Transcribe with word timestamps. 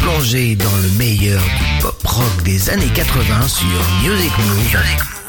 plongée 0.00 0.56
dans 0.56 0.76
le 0.82 0.88
meilleur 0.98 1.40
du 1.42 1.82
pop 1.82 2.06
rock 2.06 2.42
des 2.44 2.70
années 2.70 2.90
80 2.94 3.48
sur 3.48 3.66
Music 4.02 4.32
Move 4.38 4.76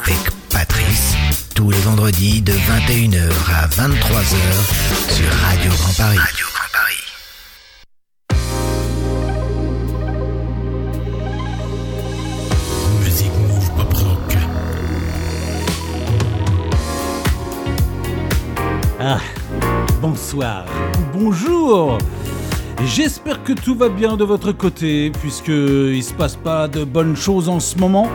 avec 0.04 0.30
Patrice. 0.50 1.14
Tous 1.54 1.70
les 1.70 1.78
vendredis 1.78 2.40
de 2.42 2.52
21h 2.52 3.30
à 3.54 3.66
23h 3.68 5.14
sur 5.14 5.30
Radio 5.44 5.70
Grand 5.72 5.92
Paris. 5.94 6.18
Radio 6.18 6.46
Grand 6.54 6.70
Paris. 6.72 7.02
Music 13.02 13.30
Move 13.48 13.70
Pop 13.76 13.94
Rock. 13.94 14.36
Ah, 19.00 19.18
bonsoir, 20.00 20.64
bonjour. 21.12 21.98
J'espère 22.86 23.42
que 23.44 23.52
tout 23.52 23.74
va 23.74 23.88
bien 23.88 24.16
de 24.16 24.24
votre 24.24 24.52
côté, 24.52 25.10
puisque 25.20 25.48
il 25.48 26.02
se 26.02 26.12
passe 26.12 26.36
pas 26.36 26.66
de 26.66 26.84
bonnes 26.84 27.16
choses 27.16 27.48
en 27.48 27.60
ce 27.60 27.78
moment. 27.78 28.08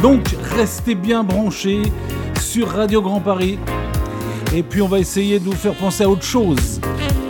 Donc 0.00 0.34
restez 0.56 0.94
bien 0.94 1.22
branchés 1.22 1.82
sur 2.40 2.68
Radio 2.68 3.02
Grand 3.02 3.20
Paris. 3.20 3.58
Et 4.54 4.62
puis 4.62 4.80
on 4.80 4.88
va 4.88 4.98
essayer 4.98 5.38
de 5.38 5.44
vous 5.44 5.52
faire 5.52 5.74
penser 5.74 6.04
à 6.04 6.08
autre 6.08 6.24
chose. 6.24 6.80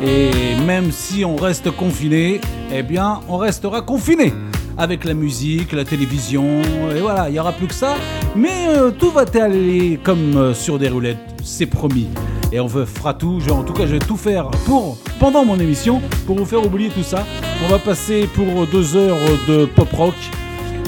Et 0.02 0.30
même 0.66 0.92
si 0.92 1.24
on 1.24 1.36
reste 1.36 1.70
confiné, 1.72 2.40
eh 2.72 2.82
bien 2.82 3.20
on 3.28 3.38
restera 3.38 3.82
confiné. 3.82 4.32
Avec 4.76 5.04
la 5.04 5.14
musique, 5.14 5.72
la 5.72 5.84
télévision, 5.84 6.62
et 6.94 7.00
voilà, 7.00 7.28
il 7.28 7.32
n'y 7.32 7.38
aura 7.38 7.52
plus 7.52 7.68
que 7.68 7.74
ça. 7.74 7.96
Mais 8.34 8.66
euh, 8.68 8.90
tout 8.90 9.10
va 9.10 9.24
aller 9.40 10.00
comme 10.02 10.36
euh, 10.36 10.54
sur 10.54 10.78
des 10.78 10.88
roulettes, 10.88 11.18
c'est 11.44 11.66
promis. 11.66 12.08
Et 12.54 12.60
on 12.60 12.68
fera 12.68 13.14
tout, 13.14 13.40
je- 13.44 13.50
en 13.50 13.64
tout 13.64 13.72
cas 13.72 13.84
je 13.84 13.94
vais 13.94 13.98
tout 13.98 14.16
faire 14.16 14.48
pour, 14.64 14.96
pendant 15.18 15.44
mon 15.44 15.58
émission, 15.58 16.00
pour 16.24 16.36
vous 16.36 16.44
faire 16.44 16.64
oublier 16.64 16.88
tout 16.88 17.02
ça. 17.02 17.26
On 17.66 17.68
va 17.68 17.80
passer 17.80 18.28
pour 18.32 18.64
deux 18.68 18.94
heures 18.94 19.18
de 19.48 19.64
pop 19.64 19.90
rock, 19.92 20.14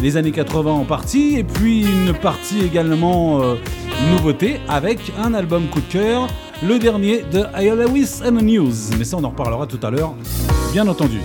les 0.00 0.16
années 0.16 0.30
80 0.30 0.70
en 0.70 0.84
partie, 0.84 1.34
et 1.36 1.42
puis 1.42 1.82
une 1.82 2.12
partie 2.14 2.60
également 2.62 3.42
euh, 3.42 3.54
nouveauté 4.12 4.60
avec 4.68 5.00
un 5.20 5.34
album 5.34 5.64
coup 5.66 5.80
de 5.80 5.92
cœur, 5.92 6.28
le 6.62 6.78
dernier 6.78 7.22
de 7.32 7.40
I 7.58 7.70
Lewis 7.70 8.20
and 8.24 8.36
the 8.36 8.42
News. 8.42 8.72
Mais 8.96 9.02
ça 9.04 9.16
on 9.18 9.24
en 9.24 9.30
reparlera 9.30 9.66
tout 9.66 9.84
à 9.84 9.90
l'heure, 9.90 10.14
bien 10.72 10.86
entendu. 10.86 11.18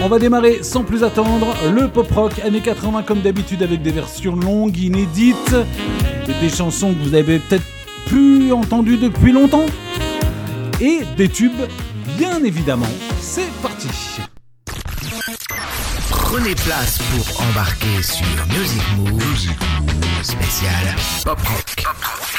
On 0.00 0.08
va 0.08 0.18
démarrer 0.18 0.60
sans 0.62 0.84
plus 0.84 1.02
attendre 1.04 1.48
le 1.74 1.88
pop 1.88 2.10
rock 2.14 2.32
années 2.46 2.60
80 2.60 3.02
comme 3.02 3.20
d'habitude 3.20 3.62
avec 3.62 3.82
des 3.82 3.90
versions 3.90 4.36
longues, 4.36 4.78
inédites, 4.78 5.54
des 6.40 6.48
chansons 6.48 6.94
que 6.94 7.02
vous 7.02 7.14
avez 7.14 7.38
peut-être 7.38 7.64
plus 8.06 8.52
entendues 8.52 8.96
depuis 8.96 9.32
longtemps, 9.32 9.66
et 10.80 11.00
des 11.16 11.28
tubes, 11.28 11.66
bien 12.16 12.42
évidemment. 12.44 12.86
C'est 13.20 13.50
parti. 13.62 13.88
Prenez 16.10 16.54
place 16.54 16.98
pour 16.98 17.40
embarquer 17.42 18.02
sur 18.02 18.26
Music 18.58 18.82
Move, 18.98 19.54
spécial 20.22 20.94
pop 21.24 21.38
rock. 21.40 22.37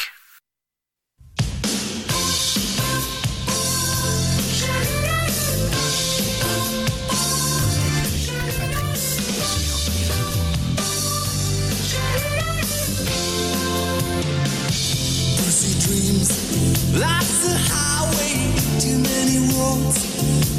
Too 18.80 18.98
many 18.98 19.38
roads, 19.56 19.98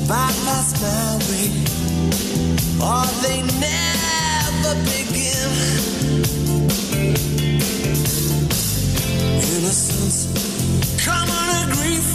bypass 0.08 0.74
my 0.82 1.18
way. 1.30 1.48
Or 2.82 3.06
they 3.24 3.42
never 3.60 4.74
begin. 4.90 5.52
Innocence, 9.54 10.20
common 11.06 11.70
grief, 11.76 12.08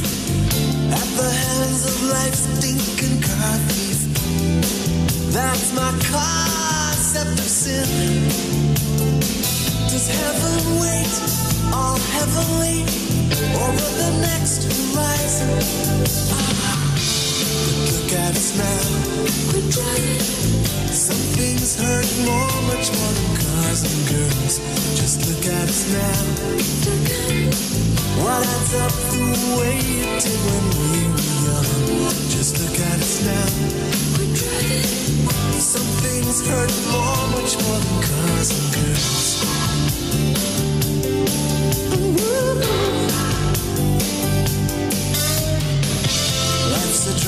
at 0.90 1.08
the 1.18 1.30
hands 1.42 1.82
of 1.90 1.96
life's 2.10 2.44
stinking. 2.58 3.20
That's 5.32 5.72
my 5.74 5.90
concept 6.10 7.38
of 7.38 7.50
sin. 7.62 7.86
Does 9.90 10.08
heaven 10.08 10.80
wait 10.80 11.12
all 11.74 11.98
heavenly 12.14 13.15
over 13.32 13.88
the 14.02 14.10
next 14.22 14.62
horizon? 14.64 15.50
But 16.30 17.82
look 17.90 18.12
at 18.12 18.32
us 18.36 18.50
now. 18.56 18.82
Quit 19.50 19.66
trying. 19.72 20.20
Some 20.94 21.24
things 21.34 21.76
hurt 21.76 22.06
more, 22.24 22.56
much 22.70 22.88
more 22.94 23.12
than 23.18 23.30
cars 23.42 23.80
and 23.82 23.98
girls. 24.10 24.54
Just 24.94 25.26
look 25.26 25.44
at 25.52 25.68
us 25.68 25.82
now. 25.92 26.20
What 28.22 28.46
adds 28.46 28.74
up 28.74 28.94
the 29.12 29.26
way 29.58 29.76
it 29.78 30.22
did 30.22 30.40
when 30.46 30.64
we 30.78 31.10
were 31.10 31.26
young? 31.46 31.70
Just 32.30 32.52
look 32.62 32.78
at 32.78 32.98
us 33.00 33.14
now. 33.26 33.46
Quit 34.16 34.30
trying. 34.38 34.86
Some 35.60 35.90
things 36.04 36.46
hurt 36.46 36.72
more, 36.92 37.22
much 37.36 37.52
more 37.62 37.80
than 37.80 37.98
cars 38.06 38.50
and 38.54 38.66
girls. 38.74 39.16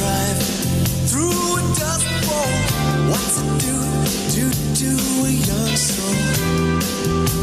Drive 0.08 0.40
through 1.10 1.56
a 1.56 1.62
dust 1.80 2.06
bowl. 2.24 2.52
What's 3.10 3.36
it 3.40 3.48
do, 3.64 3.74
do, 4.34 4.44
do 4.80 4.92
a 5.24 5.32
young 5.50 5.74
soul? 5.76 6.18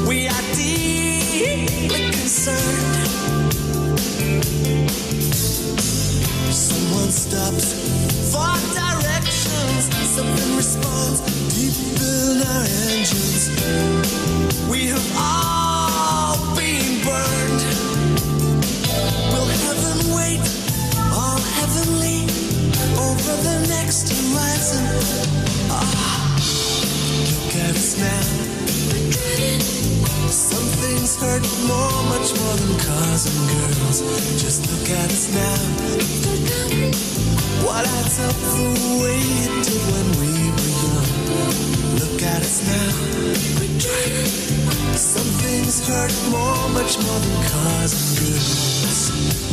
We 0.08 0.28
are 0.28 0.46
deeply 0.56 2.06
concerned. 2.18 3.06
Someone 6.54 7.12
stops 7.12 7.68
for 8.32 8.54
directions. 8.82 9.84
Something 10.16 10.52
responds 10.56 11.20
deep 11.56 11.78
in 12.02 12.42
our 12.54 12.66
engines. 12.90 13.44
We 14.70 14.80
have 14.94 15.08
all 15.18 16.56
been 16.56 17.04
burned. 17.06 17.62
Will 19.32 19.50
heaven 19.64 19.98
wait 20.18 20.46
all 21.14 21.40
heavenly 21.60 22.35
over 23.16 23.36
the 23.44 23.68
next 23.70 24.10
horizon? 24.10 24.84
Ah, 25.72 26.36
look 26.36 27.56
at 27.64 27.72
us 27.72 27.98
now. 27.98 28.46
Some 30.30 30.68
hurt 31.22 31.48
more, 31.68 32.04
much 32.12 32.30
more 32.40 32.56
than 32.60 32.76
cars 32.80 33.24
and 33.30 33.40
girls. 33.52 34.02
Just 34.42 34.62
look 34.70 34.90
at 34.90 35.10
us 35.12 35.26
now. 35.34 35.60
What 37.66 37.88
adds 37.88 38.20
up 38.20 38.36
the 38.56 38.68
way 39.02 39.20
it 39.46 39.54
did 39.64 39.84
when 39.94 40.08
we 40.20 40.32
were 40.56 40.74
young? 40.84 41.10
Look 42.02 42.22
at 42.22 42.42
us 42.42 42.58
now. 42.68 42.92
Some 44.98 45.32
things 45.44 45.88
hurt 45.88 46.14
more, 46.32 46.70
much 46.70 46.98
more 47.04 47.20
than 47.20 47.38
cars 47.50 47.94
and 47.96 48.20
girls. 48.20 49.45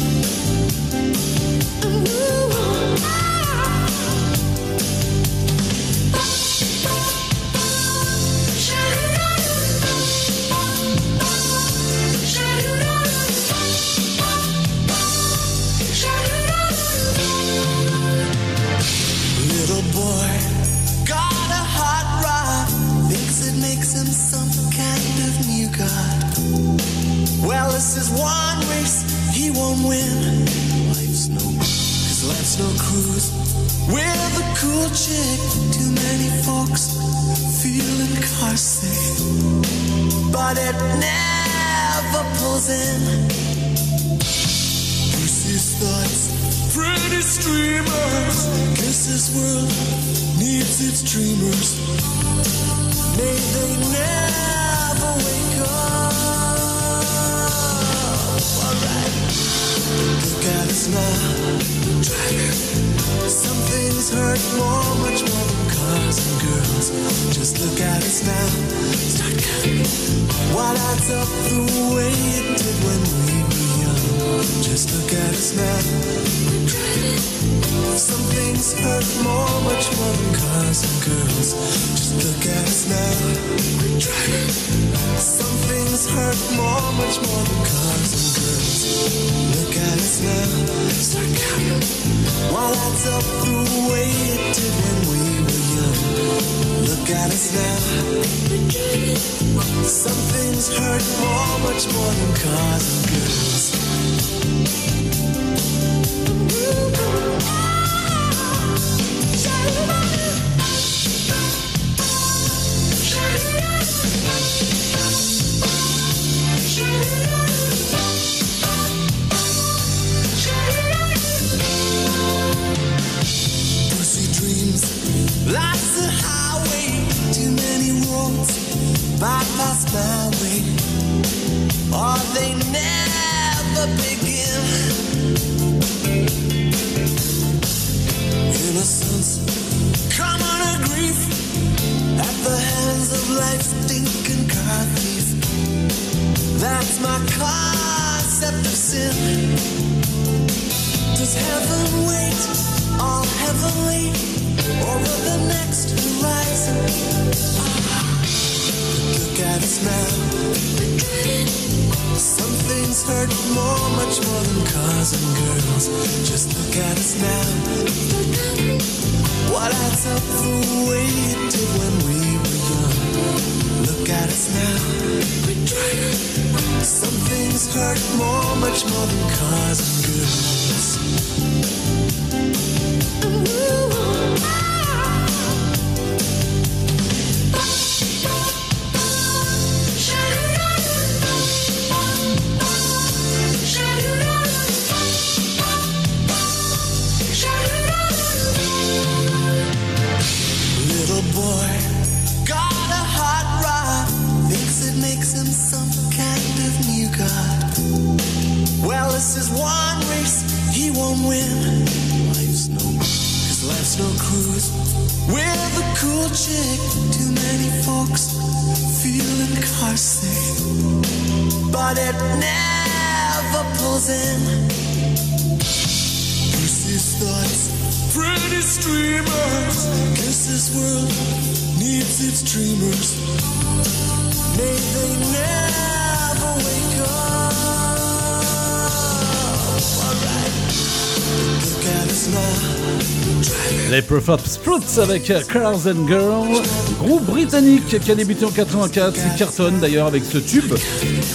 Les 243.91 244.03
Perfect 244.03 244.47
Sprouts 244.47 244.99
avec 245.01 245.25
Cars 245.25 245.87
and 245.87 246.07
Girls, 246.07 246.63
groupe 246.99 247.25
britannique 247.25 247.99
qui 248.01 248.11
a 248.11 248.15
débuté 248.15 248.45
en 248.45 248.51
84, 248.51 249.15
il 249.17 249.39
cartonne 249.39 249.79
d'ailleurs 249.81 250.07
avec 250.07 250.25
ce 250.25 250.39
tube 250.39 250.73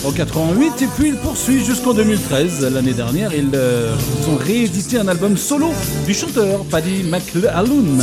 en 0.06 0.12
88 0.12 0.82
et 0.82 0.88
puis 0.98 1.10
il 1.10 1.16
poursuit 1.16 1.64
jusqu'en 1.64 1.94
2013. 1.94 2.72
L'année 2.74 2.94
dernière, 2.94 3.34
ils 3.34 3.52
euh, 3.54 3.94
ont 4.30 4.38
réédité 4.38 4.98
un 4.98 5.08
album 5.08 5.38
solo 5.38 5.72
du 6.06 6.14
chanteur 6.14 6.64
Paddy 6.66 7.04
McAloon. 7.04 8.00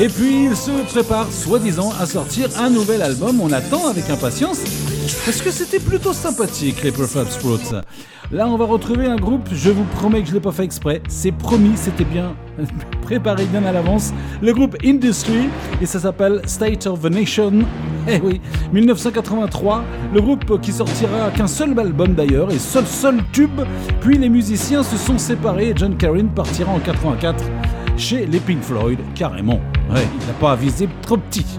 Et 0.00 0.08
puis 0.08 0.46
il 0.46 0.56
se 0.56 0.70
prépare 0.92 1.28
soi-disant 1.32 1.92
à 2.00 2.06
sortir 2.06 2.48
un 2.58 2.70
nouvel 2.70 3.02
album, 3.02 3.40
on 3.40 3.52
attend 3.52 3.88
avec 3.88 4.08
impatience 4.10 4.58
parce 5.24 5.40
que 5.40 5.50
c'était 5.50 5.80
plutôt 5.80 6.12
sympathique 6.12 6.82
les 6.82 6.92
Perfect 6.92 7.32
Sprouts. 7.32 7.80
Là 8.32 8.48
on 8.48 8.56
va 8.56 8.64
retrouver 8.64 9.04
un 9.08 9.16
groupe, 9.16 9.46
je 9.52 9.68
vous 9.68 9.84
promets 9.84 10.22
que 10.22 10.28
je 10.28 10.32
l'ai 10.32 10.40
pas 10.40 10.52
fait 10.52 10.64
exprès, 10.64 11.02
c'est 11.06 11.32
promis, 11.32 11.72
c'était 11.76 12.06
bien 12.06 12.34
préparé 13.02 13.44
bien 13.44 13.62
à 13.66 13.72
l'avance, 13.72 14.14
le 14.40 14.54
groupe 14.54 14.74
Industry 14.82 15.50
et 15.82 15.84
ça 15.84 16.00
s'appelle 16.00 16.40
State 16.46 16.86
of 16.86 17.02
the 17.02 17.10
Nation. 17.10 17.52
Eh 18.08 18.20
oui, 18.24 18.40
1983, 18.72 19.84
le 20.14 20.22
groupe 20.22 20.58
qui 20.62 20.72
sortira 20.72 21.30
qu'un 21.36 21.46
seul 21.46 21.78
album 21.78 22.14
d'ailleurs 22.14 22.50
et 22.50 22.58
seul 22.58 22.86
seul 22.86 23.22
tube, 23.32 23.60
puis 24.00 24.16
les 24.16 24.30
musiciens 24.30 24.82
se 24.82 24.96
sont 24.96 25.18
séparés 25.18 25.68
et 25.68 25.74
John 25.76 25.94
Carin 25.98 26.24
partira 26.34 26.72
en 26.72 26.78
84 26.78 27.44
chez 27.98 28.24
les 28.24 28.40
Pink 28.40 28.62
Floyd, 28.62 28.98
carrément. 29.14 29.60
Ouais, 29.90 30.06
il 30.20 30.26
n'a 30.26 30.32
pas 30.40 30.52
avisé 30.52 30.88
trop 31.02 31.18
petit. 31.18 31.58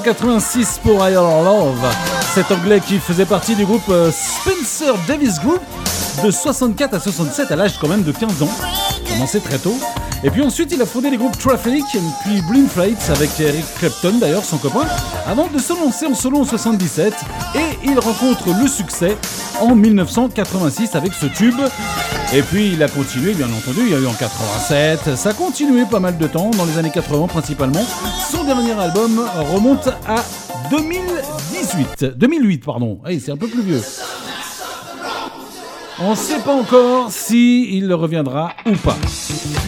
1986 0.00 0.80
pour 0.82 1.08
I 1.08 1.14
Love. 1.14 1.78
Cet 2.34 2.50
anglais 2.50 2.80
qui 2.80 2.98
faisait 2.98 3.26
partie 3.26 3.54
du 3.54 3.64
groupe 3.64 3.88
euh, 3.90 4.10
Spencer 4.10 4.92
Davis 5.06 5.38
Group 5.38 5.60
de 6.24 6.30
64 6.32 6.94
à 6.94 7.00
67 7.00 7.52
à 7.52 7.56
l'âge 7.56 7.78
quand 7.78 7.88
même 7.88 8.02
de 8.02 8.10
15 8.10 8.42
ans. 8.42 8.50
Commencé 9.08 9.40
très 9.40 9.58
tôt. 9.58 9.76
Et 10.26 10.30
puis 10.30 10.40
ensuite, 10.40 10.72
il 10.72 10.80
a 10.80 10.86
fondé 10.86 11.10
les 11.10 11.18
groupes 11.18 11.36
Traffic, 11.36 11.84
puis 12.24 12.40
Blind 12.48 12.66
Flights 12.66 13.10
avec 13.10 13.38
Eric 13.38 13.66
Clapton 13.78 14.14
d'ailleurs, 14.18 14.42
son 14.42 14.56
copain, 14.56 14.86
avant 15.26 15.48
de 15.48 15.58
se 15.58 15.74
lancer 15.74 16.06
en 16.06 16.14
solo 16.14 16.38
en 16.38 16.44
77. 16.44 17.12
Et 17.54 17.58
il 17.84 17.98
rencontre 17.98 18.48
le 18.58 18.66
succès 18.66 19.18
en 19.60 19.74
1986 19.74 20.94
avec 20.94 21.12
ce 21.12 21.26
tube. 21.26 21.60
Et 22.32 22.40
puis 22.40 22.72
il 22.72 22.82
a 22.82 22.88
continué, 22.88 23.34
bien 23.34 23.48
entendu, 23.52 23.80
il 23.82 23.90
y 23.90 23.94
a 23.94 23.98
eu 23.98 24.06
en 24.06 24.14
87, 24.14 25.14
ça 25.14 25.28
a 25.28 25.34
continué 25.34 25.84
pas 25.84 26.00
mal 26.00 26.16
de 26.16 26.26
temps, 26.26 26.50
dans 26.56 26.64
les 26.64 26.78
années 26.78 26.90
80 26.90 27.26
principalement. 27.26 27.84
Son 28.30 28.44
dernier 28.44 28.72
album 28.72 29.28
remonte 29.52 29.88
à 30.08 30.24
2018, 30.70 32.16
2008 32.16 32.64
pardon, 32.64 32.98
hey, 33.04 33.20
c'est 33.20 33.30
un 33.30 33.36
peu 33.36 33.46
plus 33.46 33.62
vieux. 33.62 33.82
On 36.00 36.10
ne 36.10 36.16
sait 36.16 36.40
pas 36.40 36.52
encore 36.52 37.12
si 37.12 37.76
il 37.76 37.92
reviendra 37.94 38.52
ou 38.66 38.72
pas. 38.72 38.96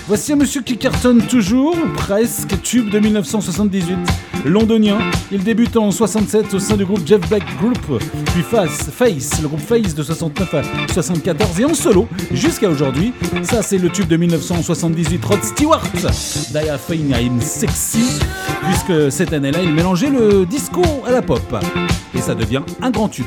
Voici 0.08 0.32
un 0.32 0.36
monsieur 0.36 0.60
qui 0.60 0.76
cartonne 0.76 1.22
toujours, 1.22 1.76
ou 1.76 1.88
presque, 1.94 2.60
tube 2.62 2.90
de 2.90 2.98
1978, 2.98 3.96
londonien. 4.44 4.98
Il 5.30 5.44
débute 5.44 5.76
en 5.76 5.92
67 5.92 6.52
au 6.54 6.58
sein 6.58 6.76
du 6.76 6.84
groupe 6.84 7.06
Jeff 7.06 7.20
Beck 7.28 7.44
Group, 7.60 8.02
puis 8.32 8.42
Face, 8.42 8.90
Face, 8.90 9.40
le 9.40 9.46
groupe 9.46 9.60
Face 9.60 9.94
de 9.94 10.02
69 10.02 10.54
à 10.54 10.62
74 10.92 11.60
et 11.60 11.64
en 11.64 11.74
solo 11.74 12.08
jusqu'à 12.32 12.68
aujourd'hui. 12.68 13.12
Ça, 13.44 13.62
c'est 13.62 13.78
le 13.78 13.88
tube 13.88 14.08
de 14.08 14.16
1978, 14.16 15.24
Rod 15.24 15.44
Stewart, 15.44 15.82
Diaphane 16.50 17.14
I'm 17.20 17.40
Sexy, 17.40 18.18
puisque 18.64 19.12
cette 19.12 19.32
année-là, 19.32 19.62
il 19.62 19.72
mélangeait 19.72 20.10
le 20.10 20.44
disco 20.44 20.82
à 21.06 21.12
la 21.12 21.22
pop. 21.22 21.40
Et 22.16 22.20
ça 22.20 22.34
devient 22.34 22.62
un 22.82 22.90
grand 22.90 23.08
tube. 23.08 23.26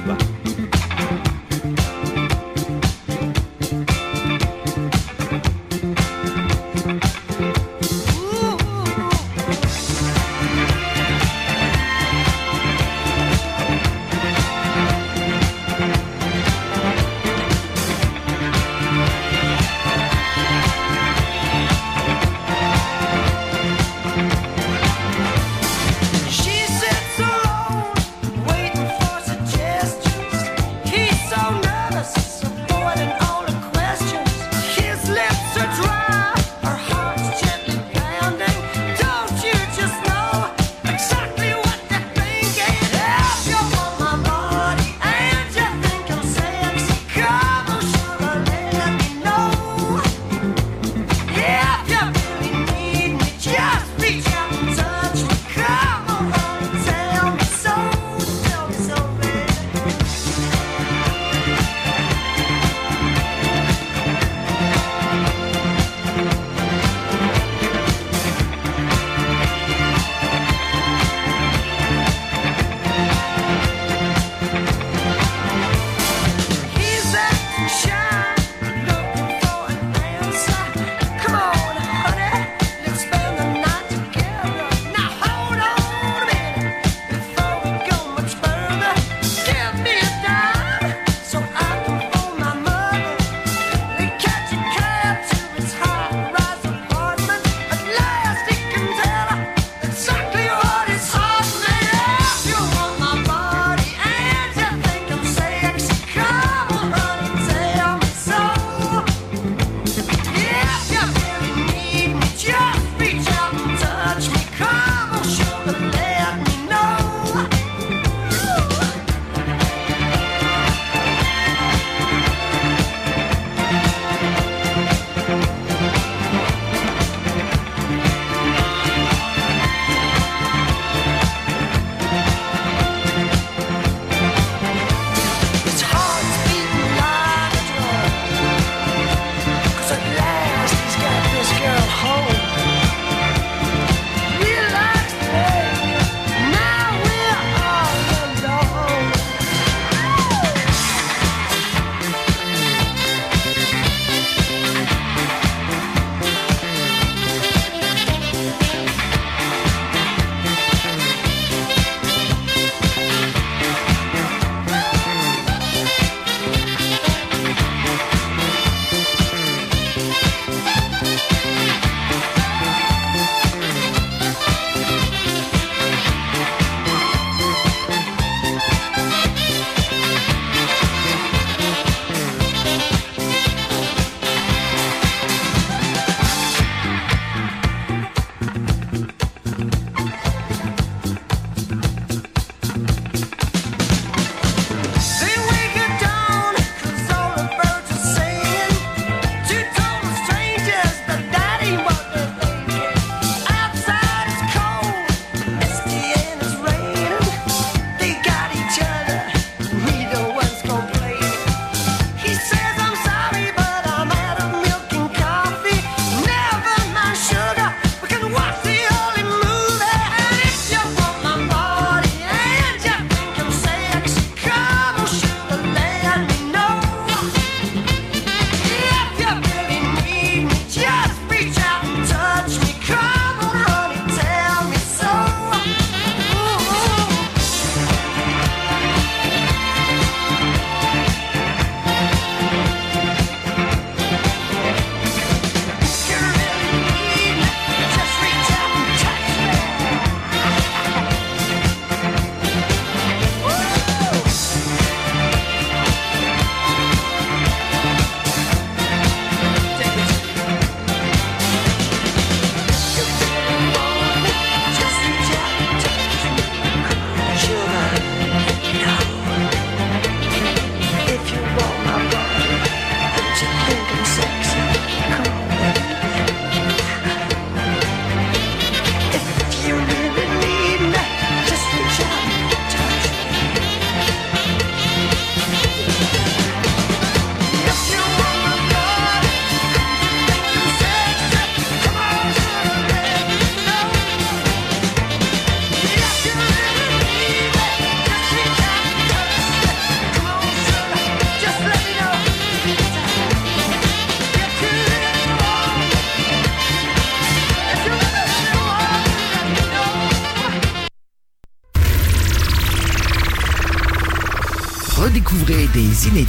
Des 316.07 316.25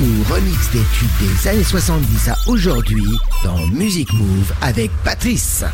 ou 0.00 0.34
remix 0.34 0.70
des 0.70 0.82
tubes 0.92 1.08
des 1.18 1.48
années 1.48 1.64
70 1.64 2.28
à 2.28 2.36
aujourd'hui 2.46 3.06
dans 3.42 3.66
Music 3.68 4.12
Move 4.12 4.52
avec 4.60 4.90
Patrice. 5.02 5.64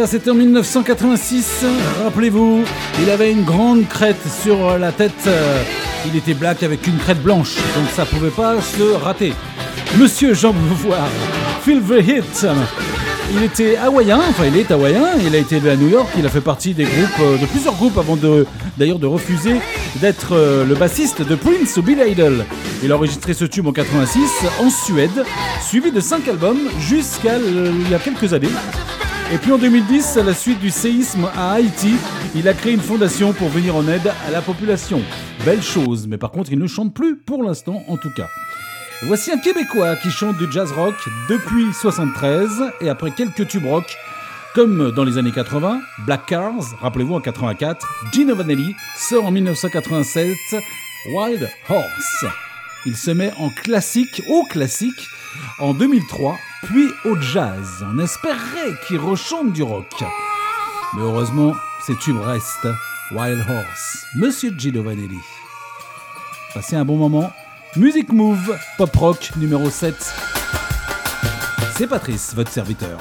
Ça, 0.00 0.06
c'était 0.06 0.30
en 0.30 0.34
1986. 0.34 1.66
Rappelez-vous, 2.04 2.64
il 3.02 3.10
avait 3.10 3.30
une 3.30 3.44
grande 3.44 3.86
crête 3.86 4.16
sur 4.42 4.78
la 4.78 4.92
tête. 4.92 5.12
Euh, 5.26 5.62
il 6.06 6.16
était 6.16 6.32
black 6.32 6.62
avec 6.62 6.86
une 6.86 6.96
crête 6.96 7.22
blanche, 7.22 7.56
donc 7.76 7.84
ça 7.94 8.06
pouvait 8.06 8.30
pas 8.30 8.54
se 8.62 8.94
rater. 8.94 9.34
Monsieur 9.98 10.32
Jean 10.32 10.54
Beauvoir, 10.54 11.06
Feel 11.62 11.82
the 11.82 12.02
Hit. 12.02 12.46
Il 13.34 13.42
était 13.42 13.76
hawaïen, 13.76 14.18
enfin 14.26 14.44
il 14.46 14.56
est 14.56 14.70
hawaïen, 14.70 15.06
il 15.22 15.34
a 15.34 15.38
été 15.38 15.56
élevé 15.56 15.72
à 15.72 15.76
New 15.76 15.90
York, 15.90 16.08
il 16.16 16.24
a 16.24 16.30
fait 16.30 16.40
partie 16.40 16.72
des 16.72 16.84
groupes, 16.84 17.20
euh, 17.20 17.36
de 17.36 17.44
plusieurs 17.44 17.74
groupes 17.74 17.98
avant 17.98 18.16
de, 18.16 18.46
d'ailleurs 18.78 18.98
de 18.98 19.06
refuser 19.06 19.56
d'être 19.96 20.32
euh, 20.32 20.64
le 20.64 20.76
bassiste 20.76 21.20
de 21.20 21.34
Prince 21.34 21.76
ou 21.76 21.82
Bill 21.82 22.02
Idol. 22.08 22.46
Il 22.82 22.90
a 22.90 22.96
enregistré 22.96 23.34
ce 23.34 23.44
tube 23.44 23.66
en 23.66 23.72
86 23.72 24.22
en 24.60 24.70
Suède, 24.70 25.26
suivi 25.60 25.92
de 25.92 26.00
5 26.00 26.26
albums 26.26 26.70
jusqu'à 26.78 27.36
il 27.36 27.90
y 27.90 27.94
a 27.94 27.98
quelques 27.98 28.32
années. 28.32 28.48
Et 29.32 29.38
puis 29.38 29.52
en 29.52 29.58
2010, 29.58 30.16
à 30.16 30.24
la 30.24 30.34
suite 30.34 30.58
du 30.58 30.70
séisme 30.70 31.30
à 31.36 31.52
Haïti, 31.52 31.94
il 32.34 32.48
a 32.48 32.52
créé 32.52 32.72
une 32.72 32.80
fondation 32.80 33.32
pour 33.32 33.48
venir 33.48 33.76
en 33.76 33.86
aide 33.86 34.12
à 34.26 34.30
la 34.32 34.42
population. 34.42 35.00
Belle 35.44 35.62
chose, 35.62 36.08
mais 36.08 36.18
par 36.18 36.32
contre, 36.32 36.50
il 36.50 36.58
ne 36.58 36.66
chante 36.66 36.92
plus 36.92 37.16
pour 37.16 37.44
l'instant 37.44 37.84
en 37.86 37.96
tout 37.96 38.12
cas. 38.16 38.26
Voici 39.04 39.30
un 39.30 39.38
Québécois 39.38 39.94
qui 39.96 40.10
chante 40.10 40.36
du 40.36 40.50
jazz 40.50 40.72
rock 40.72 40.96
depuis 41.28 41.72
73 41.72 42.50
et 42.80 42.88
après 42.88 43.12
quelques 43.12 43.46
tubes 43.46 43.66
rock, 43.66 43.96
comme 44.56 44.90
dans 44.90 45.04
les 45.04 45.16
années 45.16 45.30
80, 45.30 45.80
Black 46.06 46.26
Cars, 46.26 46.74
rappelez-vous 46.80 47.14
en 47.14 47.20
84, 47.20 47.86
Gino 48.12 48.34
Vanelli 48.34 48.74
sort 48.96 49.26
en 49.26 49.30
1987 49.30 50.26
Wild 51.14 51.48
Horse. 51.68 52.49
Il 52.86 52.96
se 52.96 53.10
met 53.10 53.32
en 53.38 53.50
classique, 53.50 54.22
au 54.28 54.44
classique, 54.44 55.08
en 55.58 55.74
2003 55.74 56.36
puis 56.62 56.88
au 57.04 57.20
jazz. 57.20 57.84
On 57.92 57.98
espérait 57.98 58.74
qu'il 58.86 58.98
rechante 58.98 59.52
du 59.52 59.62
rock. 59.62 60.04
Mais 60.94 61.02
heureusement, 61.02 61.54
ces 61.86 61.96
tubes 61.96 62.20
restent. 62.20 62.68
Wild 63.12 63.44
Horse, 63.48 64.06
Monsieur 64.14 64.54
Gino 64.56 64.84
Vanelli. 64.84 65.18
Passez 66.54 66.76
un 66.76 66.84
bon 66.84 66.96
moment. 66.96 67.32
Music 67.74 68.12
Move, 68.12 68.56
pop 68.78 68.94
rock 68.96 69.32
numéro 69.36 69.68
7. 69.68 69.94
C'est 71.76 71.88
Patrice, 71.88 72.34
votre 72.34 72.52
serviteur. 72.52 73.00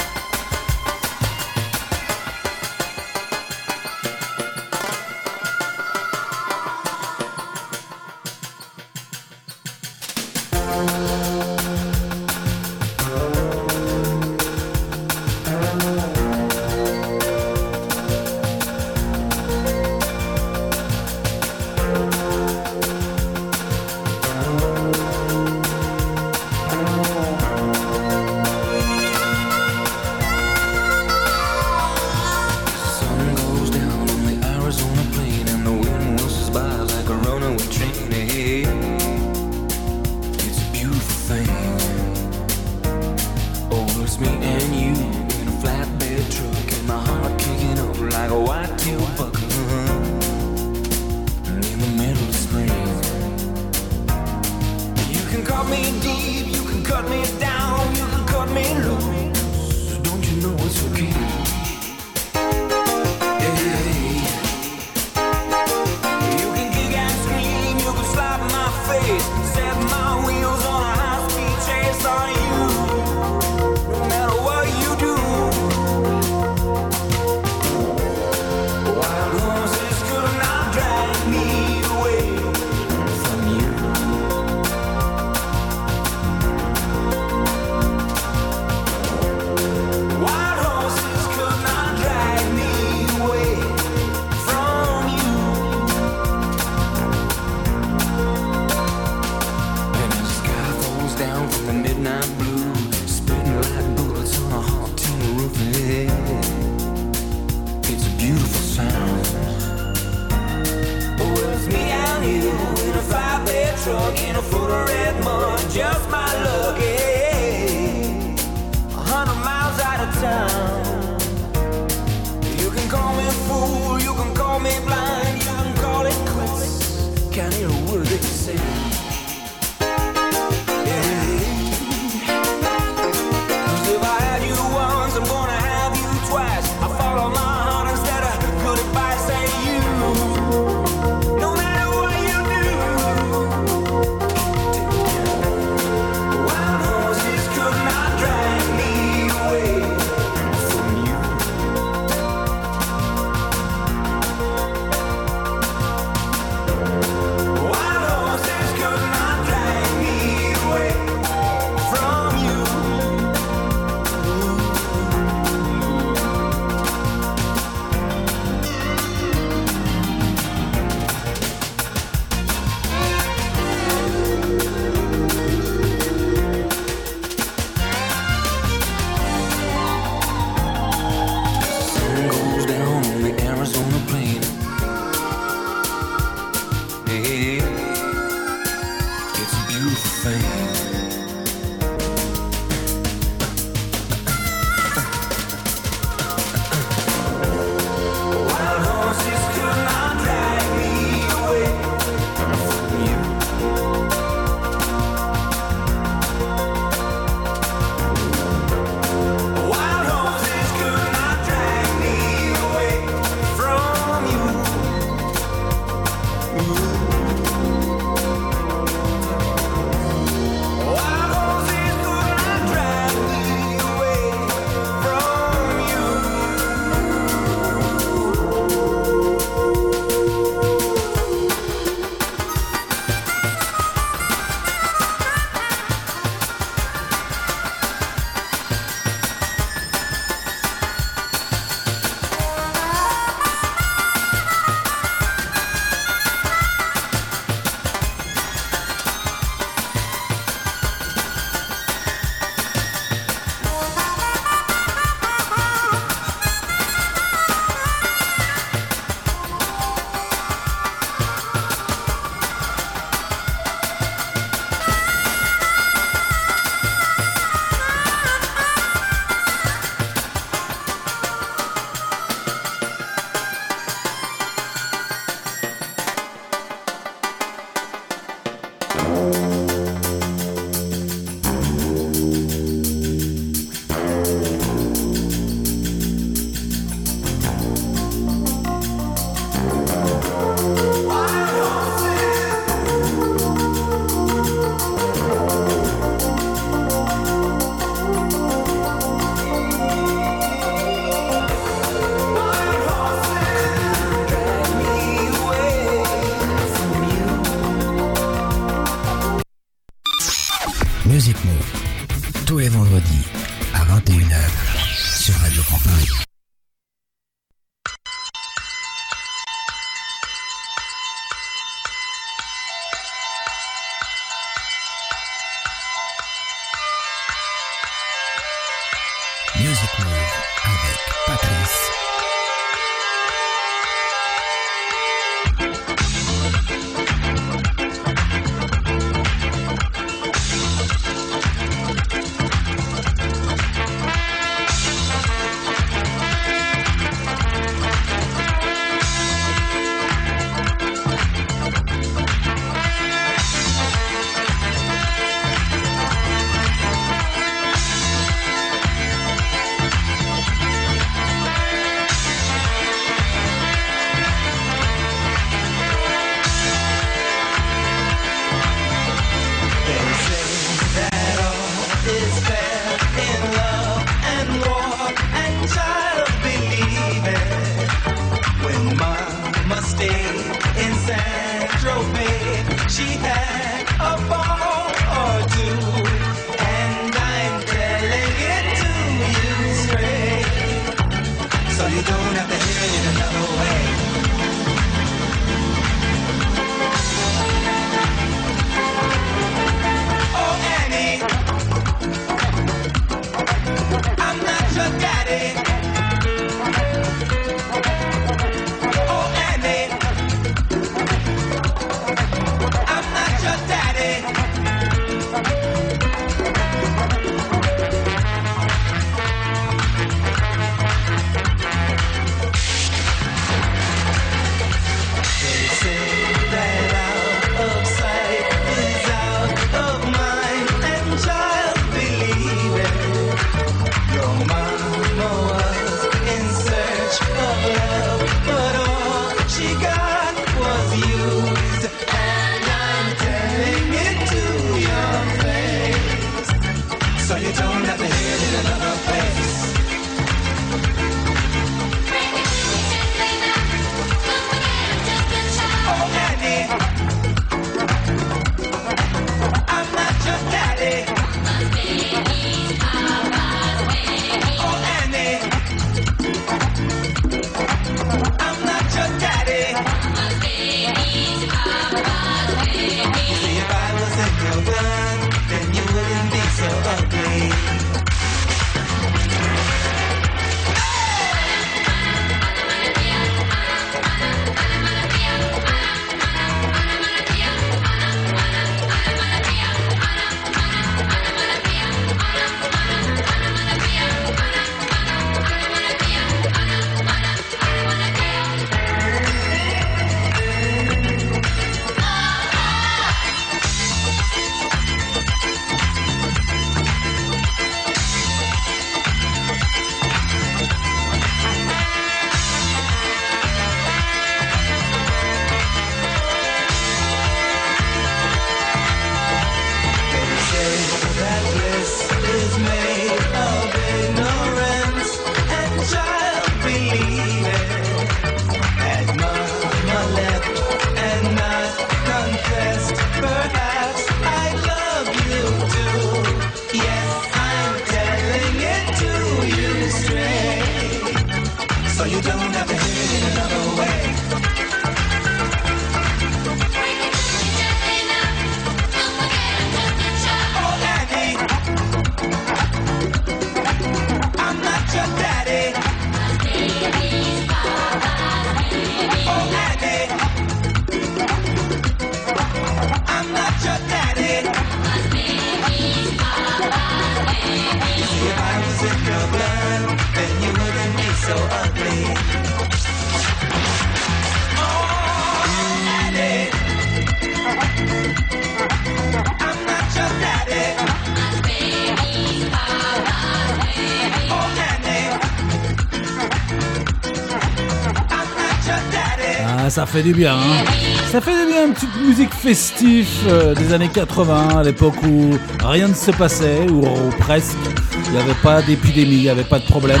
Fait 589.92 590.02
du 590.02 590.14
bien. 590.14 590.34
Hein. 590.34 590.64
ça 591.10 591.20
fait 591.20 591.32
du 591.32 591.52
bien, 591.52 591.66
une 591.66 591.74
petite 591.74 591.94
musique 592.00 592.32
festive 592.32 593.06
euh, 593.28 593.54
des 593.54 593.74
années 593.74 593.90
80, 593.90 594.60
à 594.60 594.62
l'époque 594.62 594.94
où 595.06 595.32
rien 595.62 595.88
ne 595.88 595.94
se 595.94 596.10
passait, 596.12 596.66
ou, 596.70 596.82
presque. 597.18 597.58
Il 598.06 598.12
n'y 598.12 598.16
avait 598.16 598.40
pas 598.42 598.62
d'épidémie, 598.62 599.16
il 599.16 599.22
n'y 599.22 599.28
avait 599.28 599.44
pas 599.44 599.58
de 599.58 599.66
problème. 599.66 600.00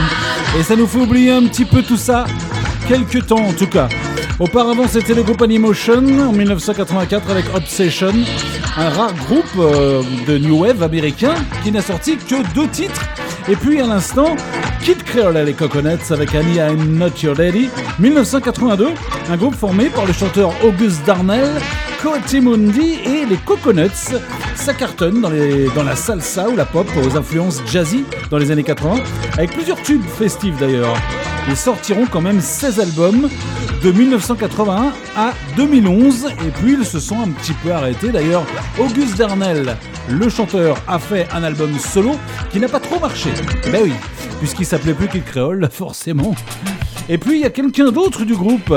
Et 0.58 0.62
ça 0.62 0.76
nous 0.76 0.86
fait 0.86 0.98
oublier 0.98 1.32
un 1.32 1.42
petit 1.42 1.66
peu 1.66 1.82
tout 1.82 1.98
ça, 1.98 2.24
quelques 2.88 3.26
temps 3.26 3.44
en 3.44 3.52
tout 3.52 3.66
cas. 3.66 3.90
Auparavant, 4.38 4.88
c'était 4.88 5.12
le 5.12 5.24
groupe 5.24 5.42
Animotion 5.42 5.98
en 5.98 6.32
1984 6.32 7.30
avec 7.30 7.54
Obsession, 7.54 8.14
un 8.78 8.88
rare 8.88 9.14
groupe 9.26 9.44
euh, 9.58 10.02
de 10.26 10.38
New 10.38 10.60
Wave 10.60 10.82
américain 10.82 11.34
qui 11.62 11.70
n'a 11.70 11.82
sorti 11.82 12.16
que 12.16 12.42
deux 12.54 12.68
titres. 12.68 13.02
Et 13.46 13.56
puis 13.56 13.78
à 13.78 13.86
l'instant, 13.86 14.36
Kid 14.82 15.04
Creole 15.04 15.36
et 15.36 15.44
les 15.44 15.54
Coconuts 15.54 16.10
avec 16.10 16.34
Annie 16.34 16.56
I'm 16.56 16.98
Not 16.98 17.22
Your 17.22 17.36
Lady, 17.36 17.70
1982, 18.00 18.88
un 19.30 19.36
groupe 19.36 19.54
formé 19.54 19.88
par 19.88 20.06
le 20.06 20.12
chanteur 20.12 20.52
Auguste 20.64 21.06
Darnell, 21.06 21.48
Mundi 22.42 22.98
et 23.04 23.24
les 23.24 23.36
Coconuts. 23.36 24.18
Ça 24.56 24.74
cartonne 24.74 25.20
dans, 25.20 25.30
dans 25.74 25.84
la 25.84 25.94
salsa 25.94 26.48
ou 26.48 26.56
la 26.56 26.64
pop 26.64 26.88
aux 26.96 27.16
influences 27.16 27.62
jazzy 27.70 28.04
dans 28.28 28.38
les 28.38 28.50
années 28.50 28.64
80, 28.64 28.96
avec 29.34 29.52
plusieurs 29.52 29.80
tubes 29.82 30.04
festifs 30.18 30.56
d'ailleurs. 30.58 30.96
Ils 31.48 31.56
sortiront 31.56 32.06
quand 32.06 32.20
même 32.20 32.40
16 32.40 32.80
albums 32.80 33.28
de 33.82 33.90
1981 33.90 34.92
à 35.16 35.32
2011 35.56 36.26
et 36.46 36.50
puis 36.50 36.76
ils 36.78 36.86
se 36.86 37.00
sont 37.00 37.20
un 37.20 37.28
petit 37.28 37.52
peu 37.52 37.72
arrêtés. 37.72 38.10
D'ailleurs, 38.10 38.44
Auguste 38.78 39.16
Darnell, 39.16 39.76
le 40.08 40.28
chanteur, 40.28 40.76
a 40.86 40.98
fait 40.98 41.26
un 41.32 41.42
album 41.42 41.76
solo 41.78 42.12
qui 42.50 42.60
n'a 42.60 42.68
pas 42.68 42.78
trop 42.78 43.00
marché. 43.00 43.30
Ben 43.72 43.80
oui, 43.82 43.92
puisqu'il 44.38 44.66
s'appelait 44.66 44.94
plus 44.94 45.08
qu'il 45.08 45.24
créole, 45.24 45.68
forcément. 45.72 46.34
Et 47.08 47.18
puis 47.18 47.34
il 47.34 47.40
y 47.40 47.44
a 47.44 47.50
quelqu'un 47.50 47.90
d'autre 47.90 48.24
du 48.24 48.34
groupe, 48.34 48.72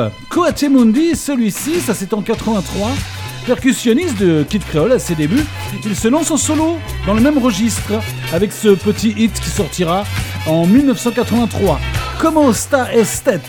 Mundi, 0.72 1.16
celui-ci, 1.16 1.82
ça 1.82 1.94
c'est 1.94 2.14
en 2.14 2.22
83. 2.22 2.90
Percussionniste 3.46 4.18
de 4.18 4.44
Kid 4.50 4.64
Creole 4.66 4.92
à 4.94 4.98
ses 4.98 5.14
débuts, 5.14 5.46
il 5.86 5.96
se 5.96 6.08
lance 6.08 6.32
en 6.32 6.38
solo 6.38 6.78
dans 7.06 7.14
le 7.14 7.22
même 7.22 7.38
registre 7.38 7.94
avec 8.34 8.52
ce 8.52 8.70
petit 8.70 9.14
hit 9.16 9.40
qui 9.40 9.50
sortira 9.50 10.04
en 10.48 10.66
1983. 10.66 11.80
Como 12.20 12.54
sta 12.54 12.92
estet 12.92 13.42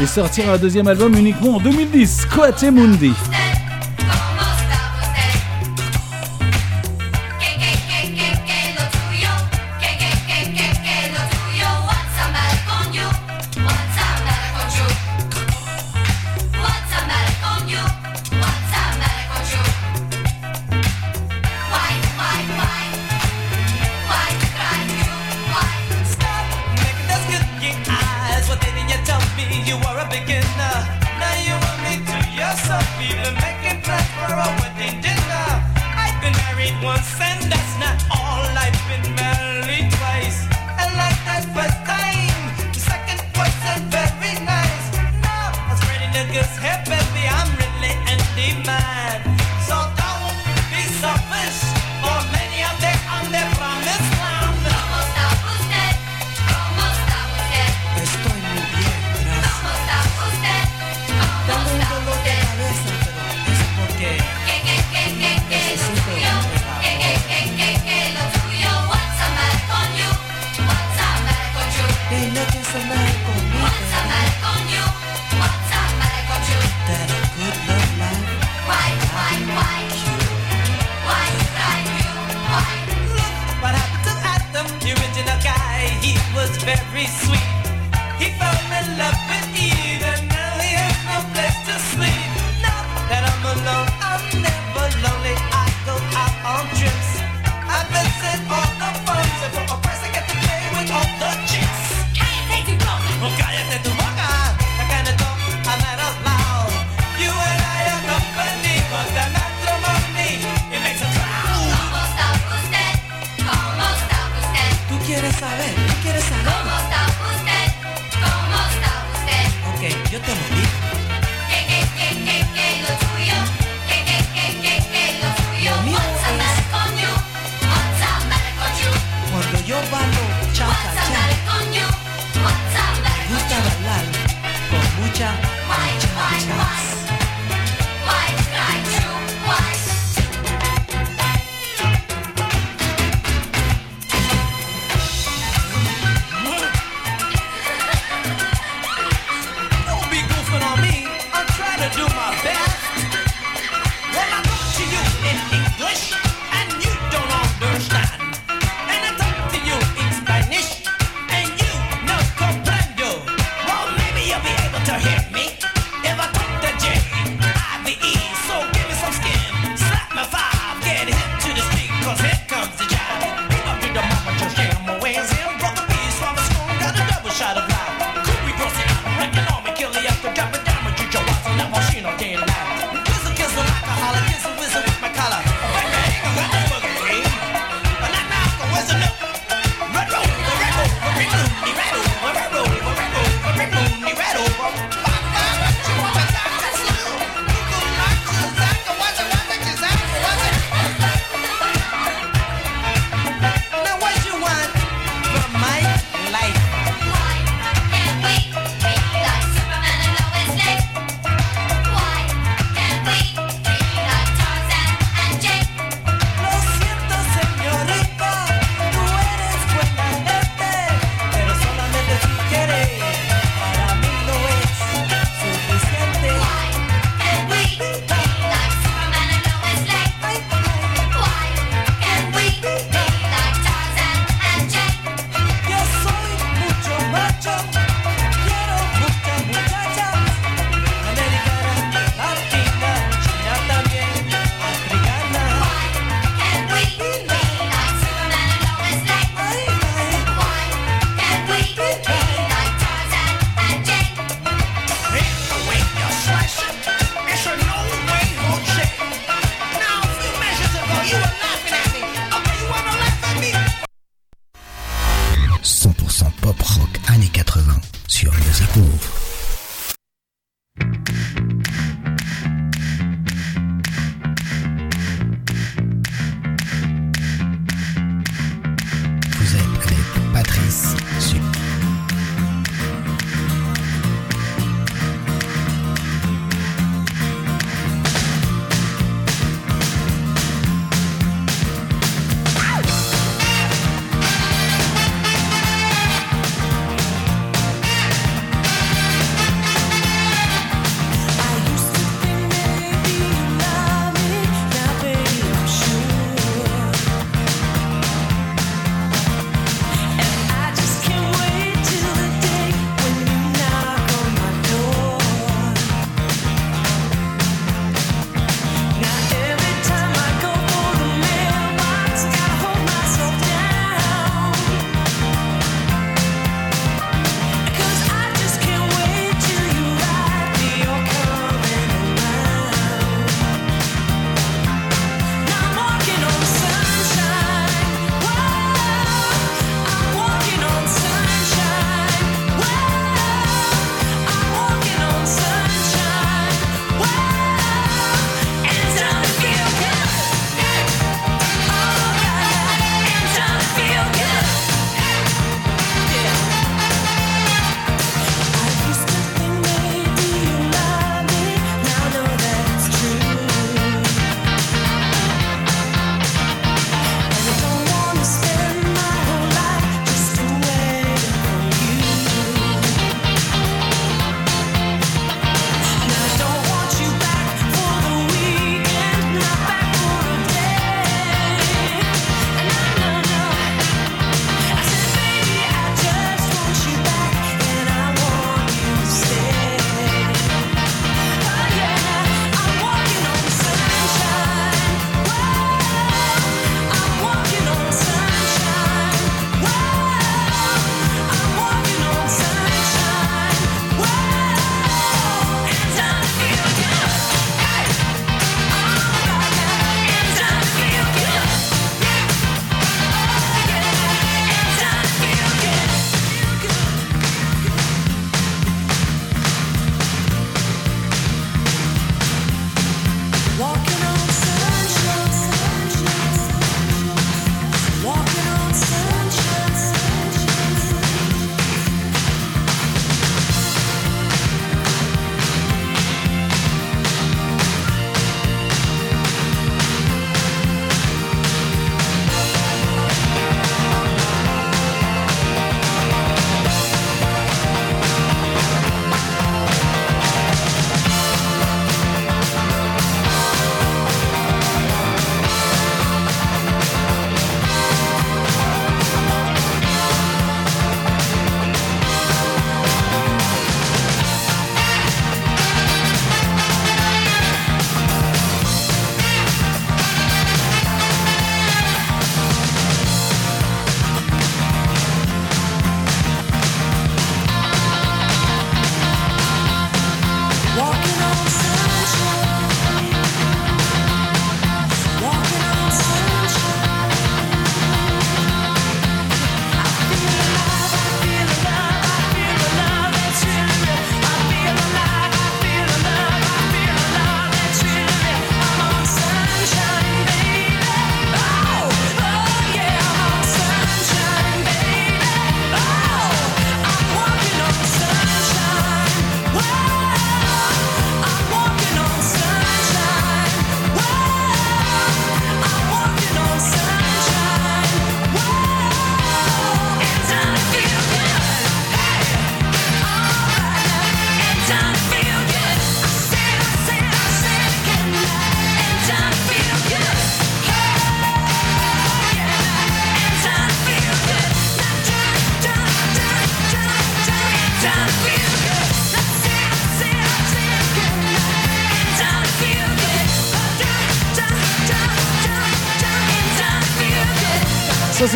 et 0.00 0.06
sortira 0.06 0.54
un 0.54 0.58
deuxième 0.58 0.88
album 0.88 1.14
uniquement 1.16 1.56
en 1.56 1.60
2010, 1.60 2.26
Mundi. 2.72 3.12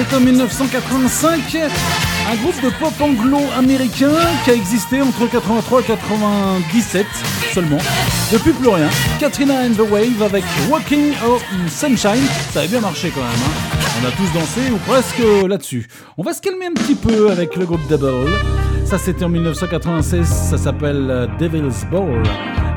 c'était 0.00 0.16
en 0.16 0.20
1985. 0.20 1.56
Un 2.30 2.36
groupe 2.36 2.62
de 2.62 2.70
pop 2.70 2.92
anglo-américain 3.00 4.16
qui 4.44 4.50
a 4.50 4.54
existé 4.54 5.02
entre 5.02 5.26
83 5.30 5.80
et 5.80 5.84
97 5.84 7.06
seulement. 7.52 7.76
Depuis 8.32 8.52
plus 8.52 8.68
rien. 8.68 8.88
Katrina 9.18 9.54
and 9.66 9.74
the 9.74 9.90
Wave 9.90 10.22
avec 10.22 10.44
Walking 10.70 11.12
or 11.26 11.40
Sunshine. 11.68 12.24
Ça 12.52 12.60
avait 12.60 12.68
bien 12.68 12.80
marché 12.80 13.12
quand 13.14 13.20
même. 13.20 13.30
Hein. 13.30 13.78
On 14.02 14.08
a 14.08 14.10
tous 14.12 14.32
dansé 14.32 14.70
ou 14.72 14.78
presque 14.90 15.22
là-dessus. 15.46 15.86
On 16.16 16.22
va 16.22 16.32
se 16.32 16.40
calmer 16.40 16.66
un 16.66 16.74
petit 16.74 16.94
peu 16.94 17.30
avec 17.30 17.56
le 17.56 17.66
groupe 17.66 17.86
Double. 17.90 18.30
Ça 18.86 18.96
c'était 18.96 19.24
en 19.24 19.28
1996. 19.28 20.26
Ça 20.26 20.56
s'appelle 20.56 21.08
euh, 21.10 21.26
Devil's 21.38 21.84
Ball 21.90 22.22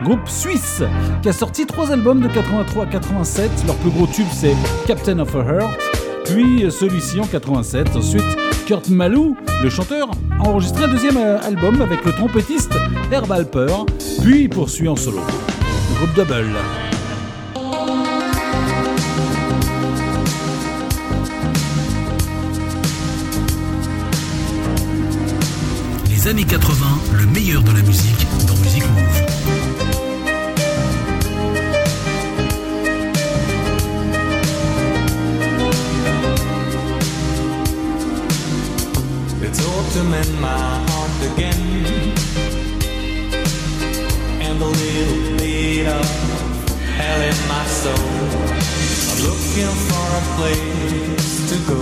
groupe 0.03 0.27
suisse 0.27 0.83
qui 1.21 1.29
a 1.29 1.33
sorti 1.33 1.65
trois 1.65 1.89
albums 1.89 2.19
de 2.19 2.27
83 2.27 2.83
à 2.83 2.87
87. 2.87 3.49
Leur 3.65 3.77
plus 3.77 3.91
gros 3.91 4.07
tube 4.07 4.27
c'est 4.33 4.55
Captain 4.85 5.19
of 5.19 5.33
a 5.35 5.39
Heart 5.39 5.92
puis 6.33 6.71
celui-ci 6.71 7.19
en 7.19 7.27
87. 7.27 7.95
Ensuite, 7.95 8.23
Kurt 8.65 8.89
Malou, 8.89 9.37
le 9.61 9.69
chanteur, 9.69 10.09
a 10.39 10.47
enregistré 10.47 10.85
un 10.85 10.87
deuxième 10.87 11.17
euh, 11.17 11.39
album 11.41 11.81
avec 11.81 12.03
le 12.05 12.11
trompettiste 12.11 12.73
Herb 13.11 13.31
Alper, 13.31 13.85
puis 14.21 14.47
poursuit 14.47 14.87
en 14.87 14.95
solo. 14.95 15.19
Groupe 15.95 16.13
Double. 16.15 16.55
Les 26.09 26.27
années 26.27 26.45
80, 26.45 26.85
le 27.19 27.25
meilleur 27.27 27.61
de 27.61 27.71
la 27.71 27.81
musique 27.81 28.25
Autumn 39.93 40.13
in 40.15 40.41
my 40.41 40.47
heart 40.89 41.33
again. 41.33 41.61
And 44.41 44.59
a 44.59 44.65
little 44.65 45.37
bit 45.37 45.85
of 45.85 46.05
hell 46.97 47.21
in 47.21 47.37
my 47.47 47.63
soul. 47.65 47.93
I'm 49.09 49.19
looking 49.21 49.75
for 49.87 50.05
a 50.17 50.23
place 50.37 51.33
to 51.49 51.57
go. 51.69 51.81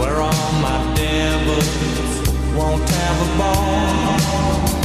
Where 0.00 0.22
all 0.22 0.52
my 0.62 0.80
devils 0.94 1.68
won't 2.56 2.88
have 2.88 3.20
a 3.20 3.38
ball. 3.38 4.79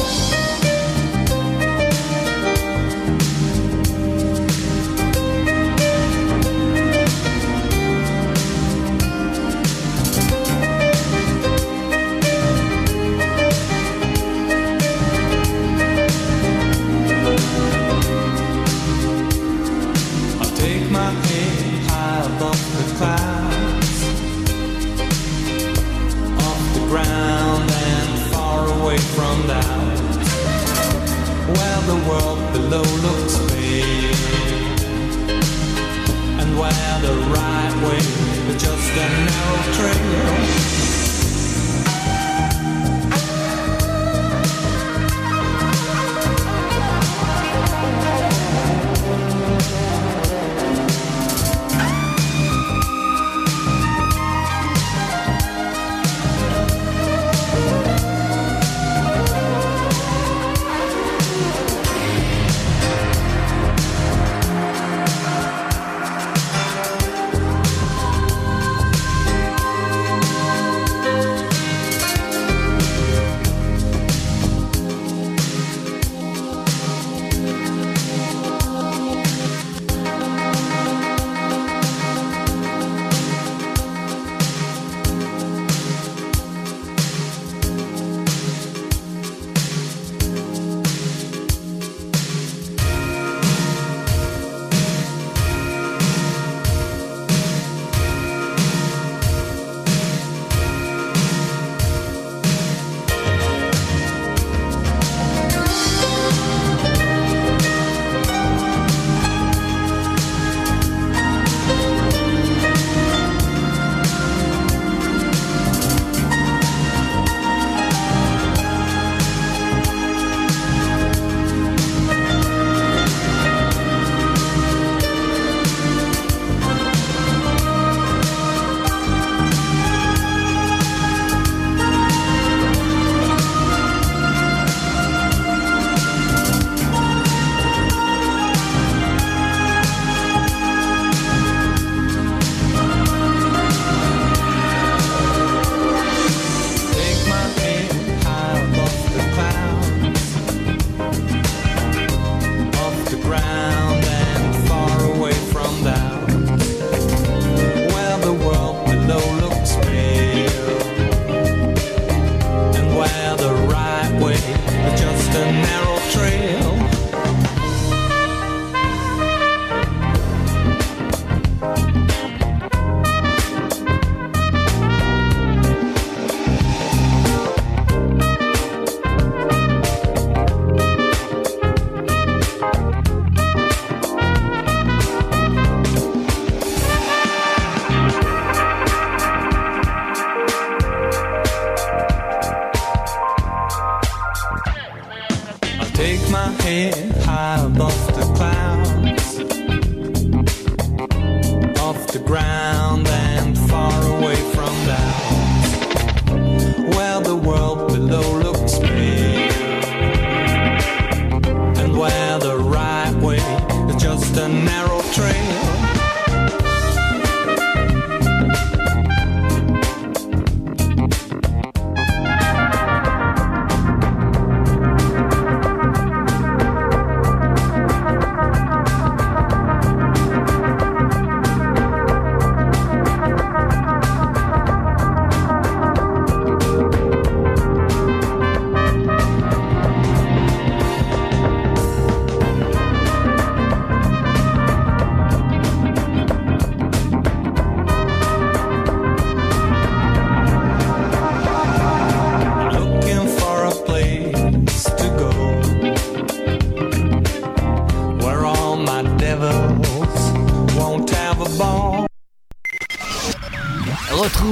The 31.86 32.10
world 32.10 32.40
below 32.52 32.82
looks 32.82 33.38
pale, 33.52 34.16
and 36.42 36.58
where 36.58 37.00
the 37.02 37.14
right 37.30 37.76
way 37.88 37.98
is 37.98 38.62
just 38.62 38.92
a 38.92 39.08
narrow 39.28 39.74
trail. 39.74 40.75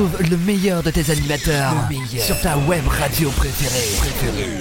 Retrouve 0.04 0.30
le 0.30 0.38
meilleur 0.38 0.84
de 0.84 0.92
tes 0.92 1.12
animateurs 1.12 1.74
sur 2.20 2.40
ta 2.42 2.58
web 2.58 2.86
radio 2.88 3.30
préférée. 3.30 4.60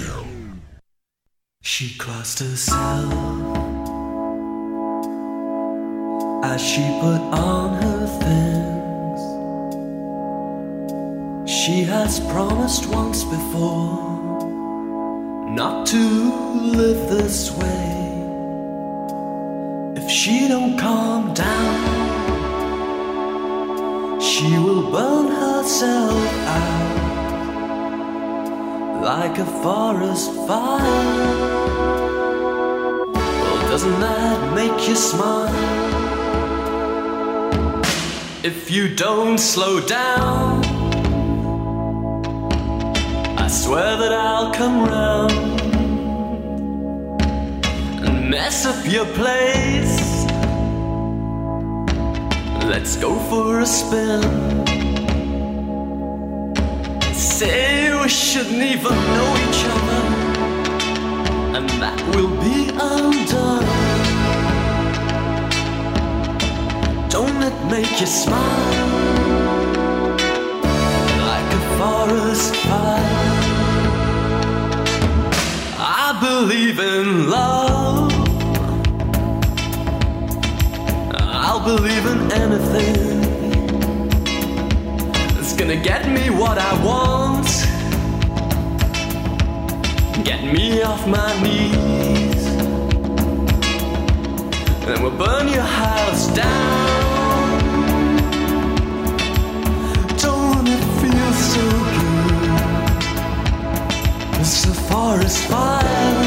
She 1.62 1.97
crossed 1.99 2.40
herself 2.40 3.12
as 6.45 6.61
she 6.61 6.82
put 7.01 7.20
on 7.32 7.74
her 7.82 8.07
things. 8.20 9.20
She 11.51 11.82
has 11.90 12.20
promised 12.20 12.86
once 12.86 13.24
before 13.24 13.99
not 15.49 15.86
to 15.86 15.99
live 16.76 17.11
this 17.11 17.51
way. 17.51 18.12
If 19.97 20.09
she 20.09 20.47
don't 20.47 20.78
calm 20.78 21.34
down, 21.34 22.01
she 24.22 24.56
will 24.56 24.88
burn 24.88 25.26
herself 25.26 26.32
out 26.46 27.02
like 29.02 29.36
a 29.38 29.44
forest 29.44 30.32
fire. 30.46 31.58
Well, 33.12 33.62
doesn't 33.68 33.98
that 33.98 34.54
make 34.54 34.88
you 34.88 34.94
smile? 34.94 35.52
If 38.44 38.70
you 38.70 38.94
don't 38.94 39.38
slow 39.38 39.80
down, 39.80 40.64
I 43.38 43.48
swear 43.48 43.96
that 43.96 44.12
I'll 44.12 44.52
come 44.52 44.84
round 44.84 45.32
and 48.06 48.30
mess 48.30 48.66
up 48.66 48.86
your 48.86 49.06
place. 49.06 50.21
Let's 52.72 52.96
go 52.96 53.18
for 53.28 53.60
a 53.60 53.66
spin. 53.66 54.22
Say 57.12 57.92
we 58.00 58.08
shouldn't 58.08 58.62
even 58.62 58.96
know 59.14 59.30
each 59.44 59.62
other, 59.74 60.04
and 61.56 61.68
that 61.82 62.00
will 62.14 62.34
be 62.40 62.70
undone. 62.70 63.68
Don't 67.10 67.42
it 67.42 67.56
make 67.70 68.00
you 68.00 68.06
smile 68.06 68.88
like 71.30 71.48
a 71.60 71.62
forest 71.76 72.56
fire? 72.56 73.36
I 75.78 76.16
believe 76.22 76.78
in 76.78 77.28
love. 77.28 78.11
I'll 81.64 81.76
believe 81.76 82.06
in 82.06 82.32
anything. 82.32 83.22
It's 85.38 85.52
gonna 85.52 85.76
get 85.76 86.08
me 86.08 86.28
what 86.28 86.58
I 86.58 86.72
want. 86.82 87.46
Get 90.24 90.42
me 90.42 90.82
off 90.82 91.06
my 91.06 91.40
knees. 91.40 92.46
And 94.74 94.88
then 94.88 95.02
we'll 95.04 95.16
burn 95.16 95.46
your 95.46 95.62
house 95.62 96.26
down. 96.34 97.60
Don't 100.18 100.66
it 100.66 100.84
feel 101.00 101.32
so 101.52 101.64
good? 101.94 102.40
It's 104.40 104.64
a 104.64 104.74
forest 104.90 105.44
fire. 105.44 106.26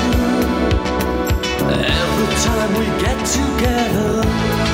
Every 2.00 2.30
time 2.46 2.72
we 2.80 2.86
get 3.04 3.18
together. 3.26 4.65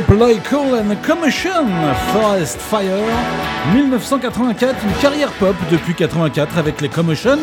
Lycal 0.00 0.74
and 0.74 0.96
Commotion, 1.06 1.66
Forest 2.14 2.58
Fire, 2.58 3.04
1984, 3.74 4.74
une 4.84 5.02
carrière 5.02 5.30
pop 5.32 5.54
depuis 5.70 5.94
84 5.94 6.56
avec 6.56 6.80
les 6.80 6.88
Commotion, 6.88 7.36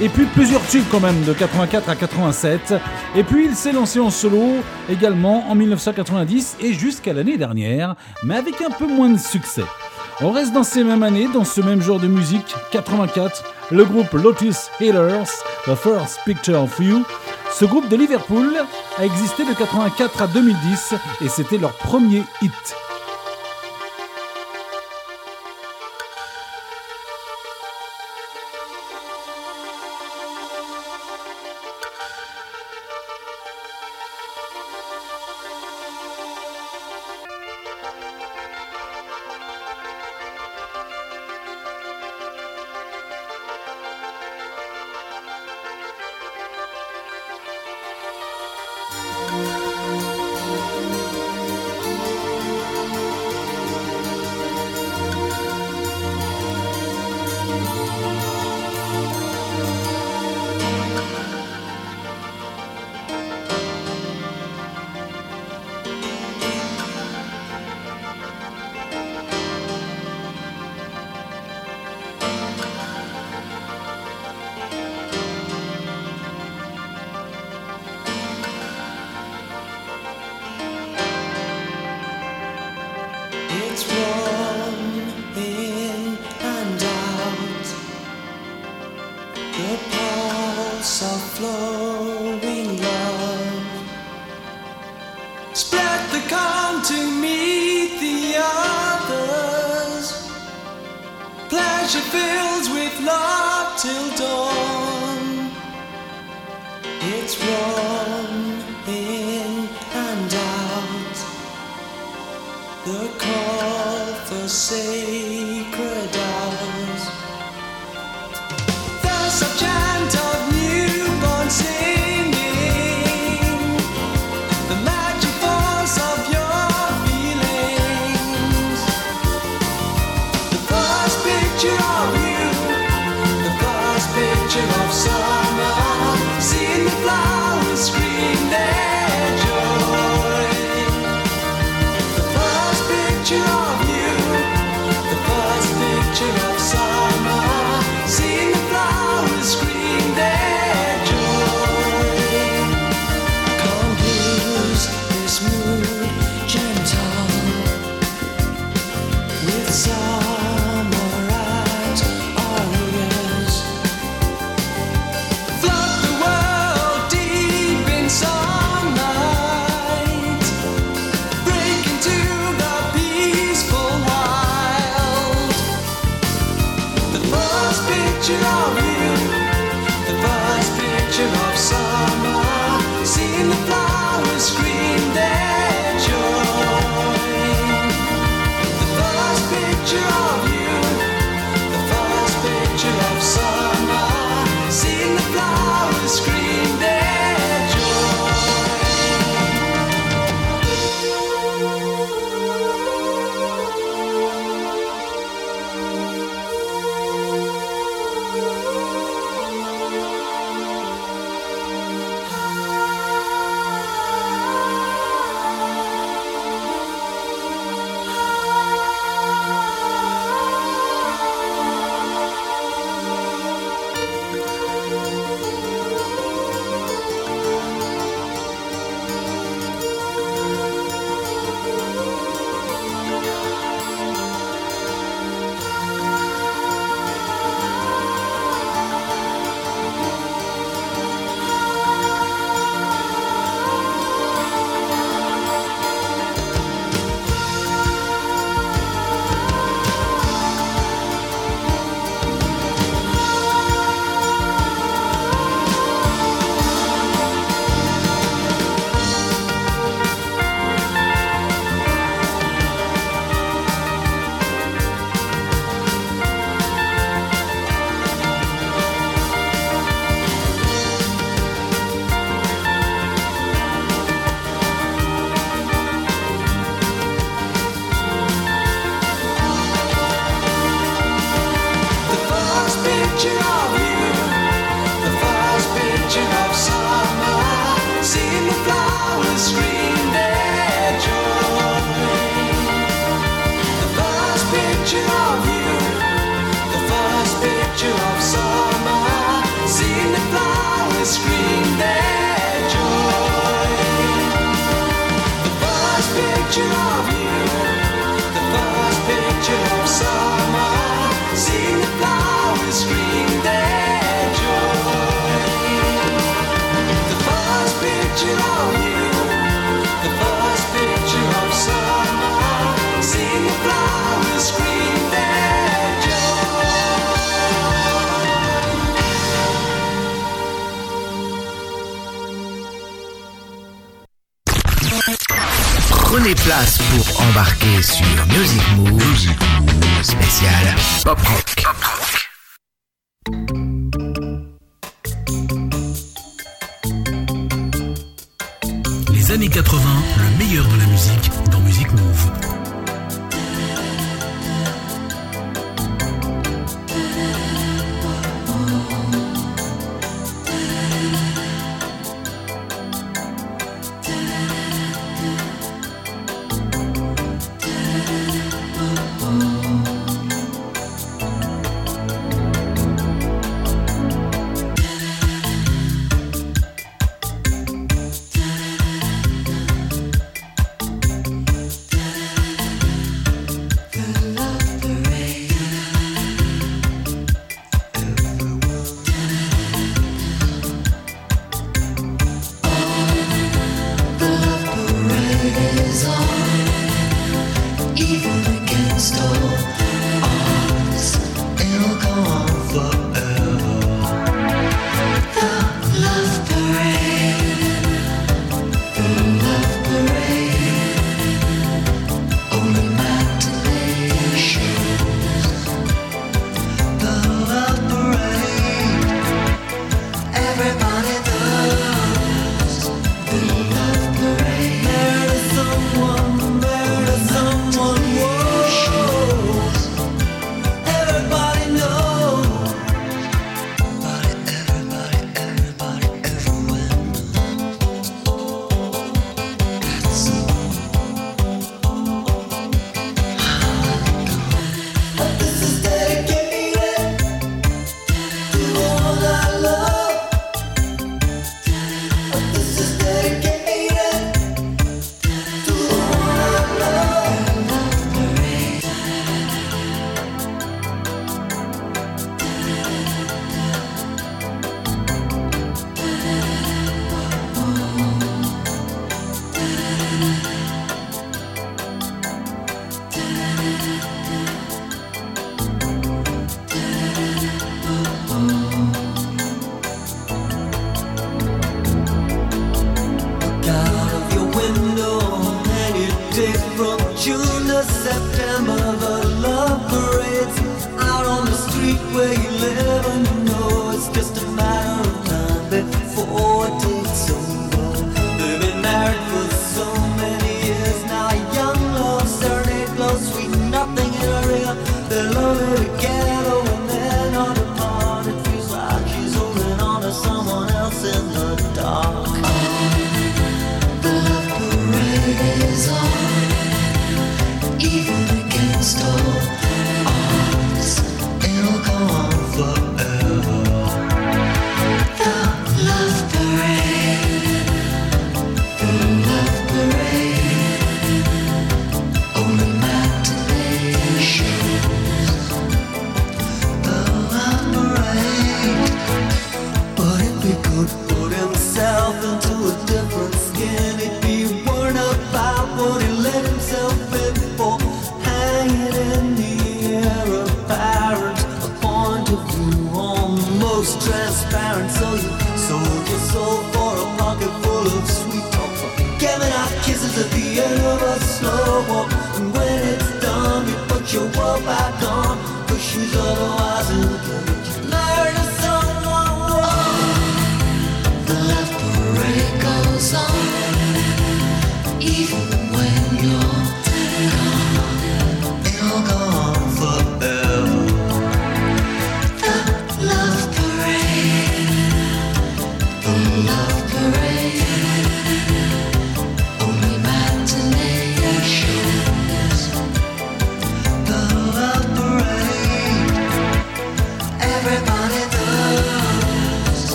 et 0.00 0.08
puis 0.08 0.24
plusieurs 0.24 0.66
tubes 0.66 0.82
quand 0.90 0.98
même 0.98 1.22
de 1.22 1.32
84 1.32 1.88
à 1.88 1.94
87, 1.94 2.74
et 3.14 3.22
puis 3.22 3.44
il 3.44 3.54
s'est 3.54 3.70
lancé 3.70 4.00
en 4.00 4.10
solo 4.10 4.56
également 4.90 5.48
en 5.48 5.54
1990 5.54 6.56
et 6.60 6.72
jusqu'à 6.72 7.12
l'année 7.12 7.36
dernière, 7.36 7.94
mais 8.24 8.34
avec 8.34 8.60
un 8.62 8.70
peu 8.70 8.88
moins 8.88 9.10
de 9.10 9.18
succès. 9.18 9.64
On 10.20 10.32
reste 10.32 10.52
dans 10.52 10.64
ces 10.64 10.82
mêmes 10.82 11.04
années, 11.04 11.28
dans 11.32 11.44
ce 11.44 11.60
même 11.60 11.82
genre 11.82 12.00
de 12.00 12.08
musique, 12.08 12.52
84, 12.72 13.44
le 13.70 13.84
groupe 13.84 14.12
Lotus 14.12 14.70
Healers, 14.80 15.30
The 15.66 15.76
First 15.76 16.18
Picture 16.24 16.62
of 16.62 16.76
You. 16.80 17.04
Ce 17.54 17.64
groupe 17.64 17.88
de 17.88 17.96
Liverpool 17.96 18.56
a 18.98 19.04
existé 19.04 19.44
de 19.44 19.52
84 19.52 20.22
à 20.22 20.26
2010 20.26 20.94
et 21.24 21.28
c'était 21.28 21.58
leur 21.58 21.72
premier 21.72 22.22
hit. 22.40 22.81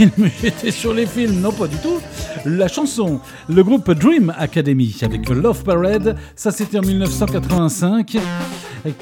Le 0.00 0.06
film, 0.10 0.30
j'étais 0.42 0.70
sur 0.70 0.92
les 0.94 1.06
films, 1.06 1.40
non 1.40 1.52
pas 1.52 1.66
du 1.66 1.76
tout. 1.76 1.98
La 2.44 2.68
chanson, 2.68 3.20
le 3.48 3.62
groupe 3.64 3.90
Dream 3.92 4.32
Academy 4.38 4.94
avec 5.02 5.28
Love 5.28 5.62
Parade, 5.64 6.16
ça 6.34 6.50
c'était 6.50 6.78
en 6.78 6.82
1985. 6.82 8.16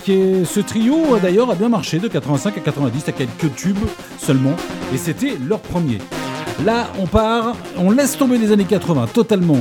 Qui 0.02 0.12
est- 0.12 0.44
ce 0.44 0.60
trio 0.60 1.18
d'ailleurs 1.20 1.50
a 1.50 1.54
bien 1.54 1.68
marché 1.68 1.98
de 1.98 2.08
85 2.08 2.56
à 2.56 2.60
90, 2.60 3.08
à 3.08 3.12
quelques 3.12 3.54
tubes 3.54 3.76
seulement, 4.18 4.54
et 4.94 4.96
c'était 4.96 5.36
leur 5.46 5.60
premier. 5.60 5.98
Là, 6.64 6.88
on 6.98 7.06
part, 7.06 7.54
on 7.76 7.90
laisse 7.90 8.16
tomber 8.16 8.38
les 8.38 8.50
années 8.52 8.64
80 8.64 9.08
totalement, 9.12 9.58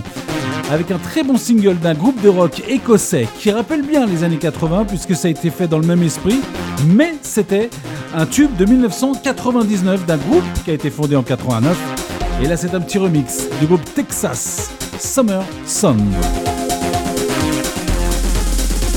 avec 0.72 0.92
un 0.92 0.98
très 1.00 1.24
bon 1.24 1.38
single 1.38 1.76
d'un 1.80 1.94
groupe 1.96 2.22
de 2.22 2.30
rock 2.30 2.62
écossais 2.70 3.28
qui 3.40 3.52
rappelle 3.52 3.82
bien 3.82 4.06
les 4.06 4.24
années 4.24 4.38
80 4.38 4.86
puisque 4.86 5.16
ça 5.16 5.28
a 5.28 5.32
été 5.32 5.50
fait 5.50 5.68
dans 5.68 5.80
le 5.80 5.88
même 5.88 6.04
esprit, 6.04 6.40
mais 6.88 7.16
c'était 7.22 7.70
un 8.14 8.26
tube 8.26 8.56
de 8.56 8.66
1999 8.66 10.06
d'un 10.06 10.18
groupe 10.18 10.44
qui 10.64 10.72
a 10.72 10.74
été 10.74 10.90
fondé 10.90 11.16
en 11.16 11.24
89. 11.24 11.78
Et 12.42 12.48
là, 12.48 12.58
c'est 12.58 12.74
un 12.76 12.82
petit 12.82 12.98
remix 12.98 13.48
du 13.60 13.66
groupe 13.66 13.84
Texas 13.94 14.72
Summer 15.00 15.44
Song. 15.66 16.00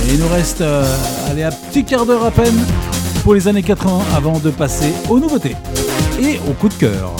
Et 0.06 0.14
il 0.14 0.20
nous 0.20 0.28
reste 0.28 0.60
euh, 0.60 0.84
un 1.30 1.50
petit 1.50 1.84
quart 1.84 2.06
d'heure 2.06 2.24
à 2.24 2.30
peine 2.30 2.58
pour 3.24 3.34
les 3.34 3.48
années 3.48 3.62
80 3.62 3.98
avant 4.14 4.38
de 4.38 4.50
passer 4.50 4.92
aux 5.08 5.18
nouveautés 5.18 5.56
et 6.20 6.38
au 6.48 6.52
coup 6.52 6.68
de 6.68 6.74
cœur. 6.74 7.12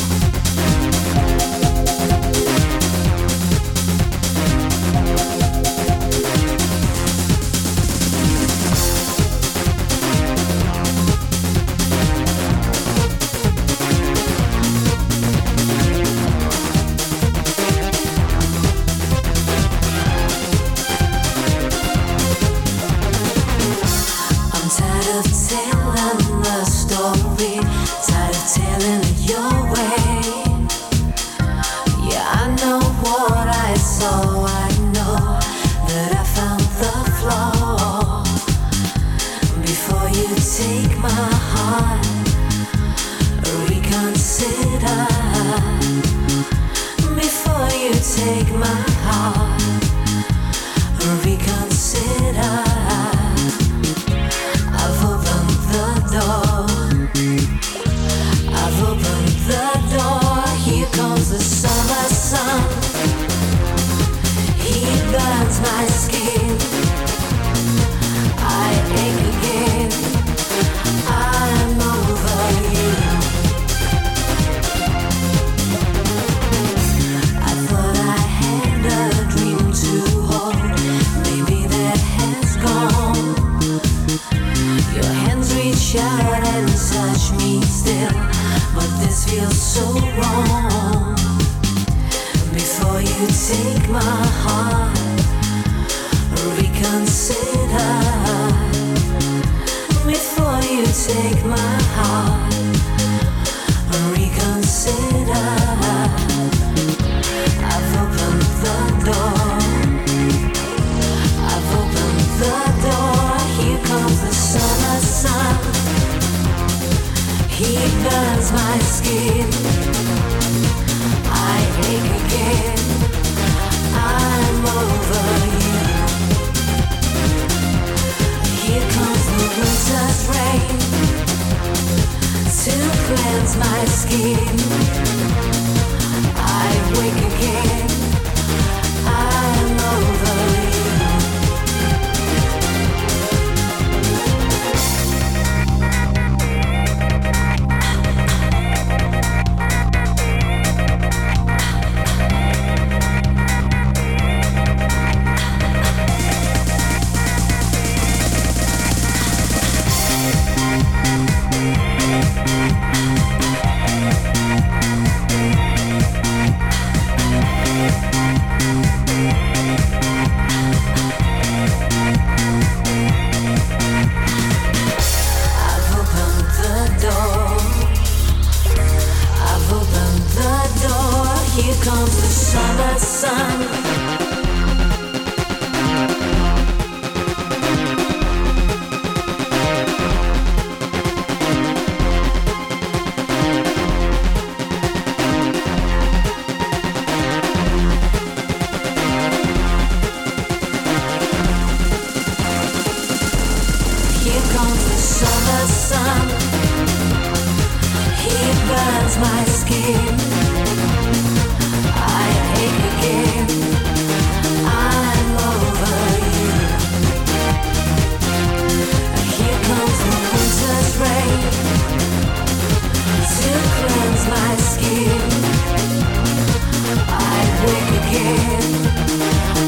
I 227.09 227.47
ache 227.73 227.95
again. 228.09 228.67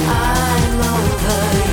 I'm 0.08 0.80
over 0.80 1.58
you. 1.62 1.67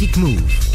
Music 0.00 0.16
Move. 0.16 0.67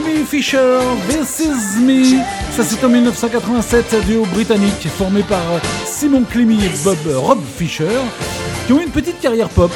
Clemmy 0.00 0.24
Fisher, 0.24 0.78
This 1.08 1.40
Is 1.40 1.80
Me. 1.80 2.04
Ça 2.52 2.62
c'est 2.62 2.84
en 2.84 2.88
1987, 2.88 3.94
un 3.94 4.06
duo 4.06 4.24
britannique 4.26 4.86
formé 4.88 5.22
par 5.22 5.42
Simon 5.86 6.22
Clemmy 6.22 6.64
et 6.64 6.70
Bob 6.84 6.98
Rob 7.16 7.38
Fisher, 7.56 7.98
qui 8.66 8.72
ont 8.72 8.80
eu 8.80 8.84
une 8.84 8.90
petite 8.90 9.18
carrière 9.20 9.48
pop 9.48 9.72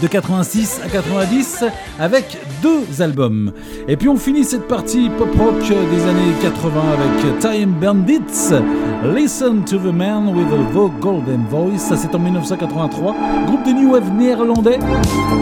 de 0.00 0.06
86 0.06 0.80
à 0.84 0.88
90 0.88 1.64
avec 1.98 2.38
deux 2.62 3.02
albums. 3.02 3.52
Et 3.88 3.96
puis 3.96 4.08
on 4.08 4.16
finit 4.16 4.44
cette 4.44 4.68
partie 4.68 5.10
pop 5.10 5.34
rock 5.36 5.60
des 5.60 6.02
années 6.02 6.32
80 6.42 6.80
avec 6.92 7.38
Time 7.40 7.72
Bandits, 7.80 8.54
Listen 9.02 9.64
to 9.64 9.78
the 9.78 9.92
Man 9.92 10.34
with 10.34 10.50
the 10.50 11.00
Golden 11.00 11.46
Voice. 11.48 11.78
Ça 11.78 11.96
c'est 11.96 12.14
en 12.14 12.18
1983, 12.18 13.16
groupe 13.46 13.64
de 13.64 13.72
new 13.72 13.92
wave 13.92 14.12
néerlandais 14.12 14.78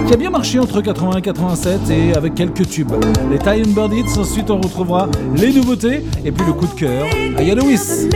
qui 0.06 0.14
a 0.14 0.16
bien 0.16 0.30
marché 0.30 0.60
entre 0.60 0.80
80 0.80 1.18
et 1.18 1.22
87 1.22 1.90
et 1.90 2.14
avec 2.14 2.36
quelques 2.36 2.68
tubes. 2.68 2.92
Les 3.30 3.38
Time 3.38 3.72
Bandits, 3.74 4.16
ensuite 4.16 4.48
on 4.50 4.60
retrouvera 4.60 5.08
les 5.34 5.52
nouveautés 5.52 6.04
et 6.24 6.30
puis 6.30 6.46
le 6.46 6.52
coup 6.52 6.66
de 6.66 6.78
cœur 6.78 7.06
à 7.36 7.42
Yadowis. 7.42 8.08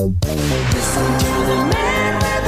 Listen 0.00 1.18
to 1.18 1.26
the 1.44 1.68
man 1.74 2.39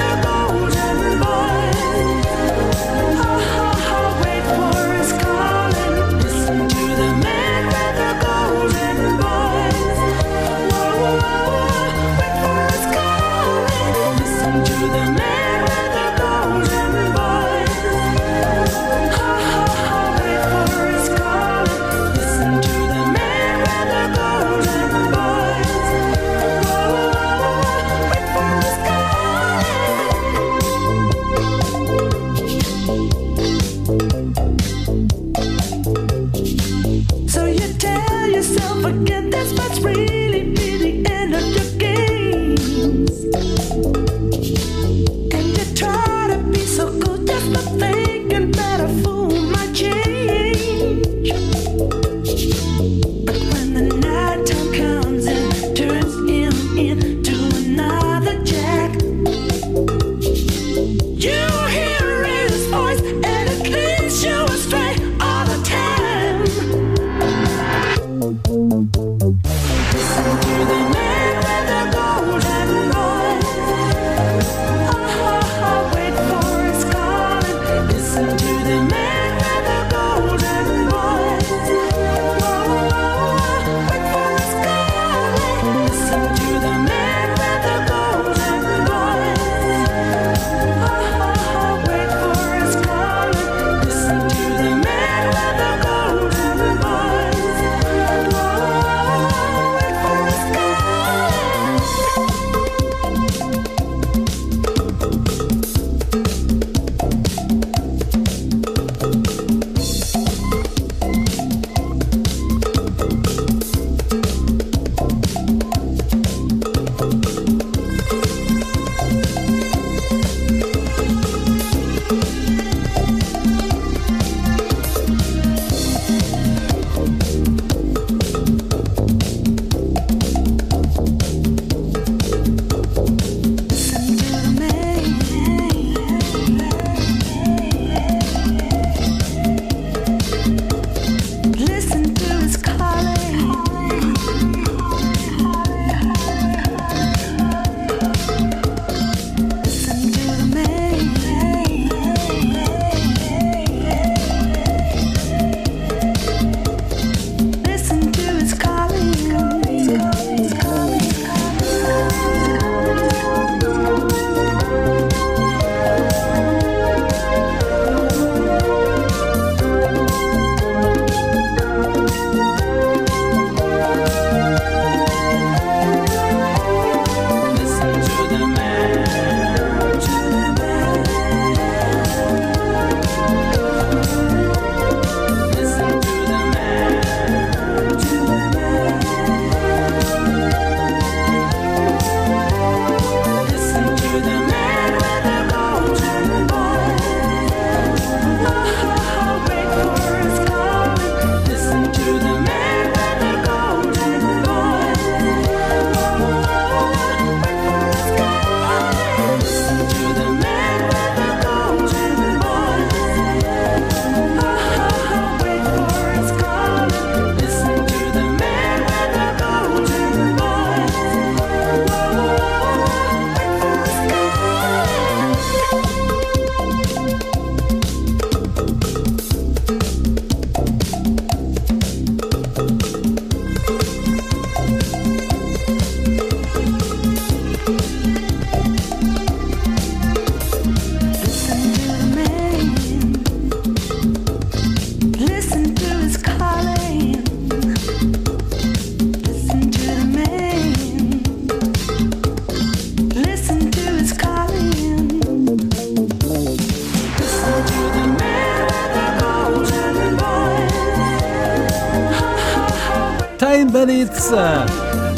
Bandits. 263.86 264.06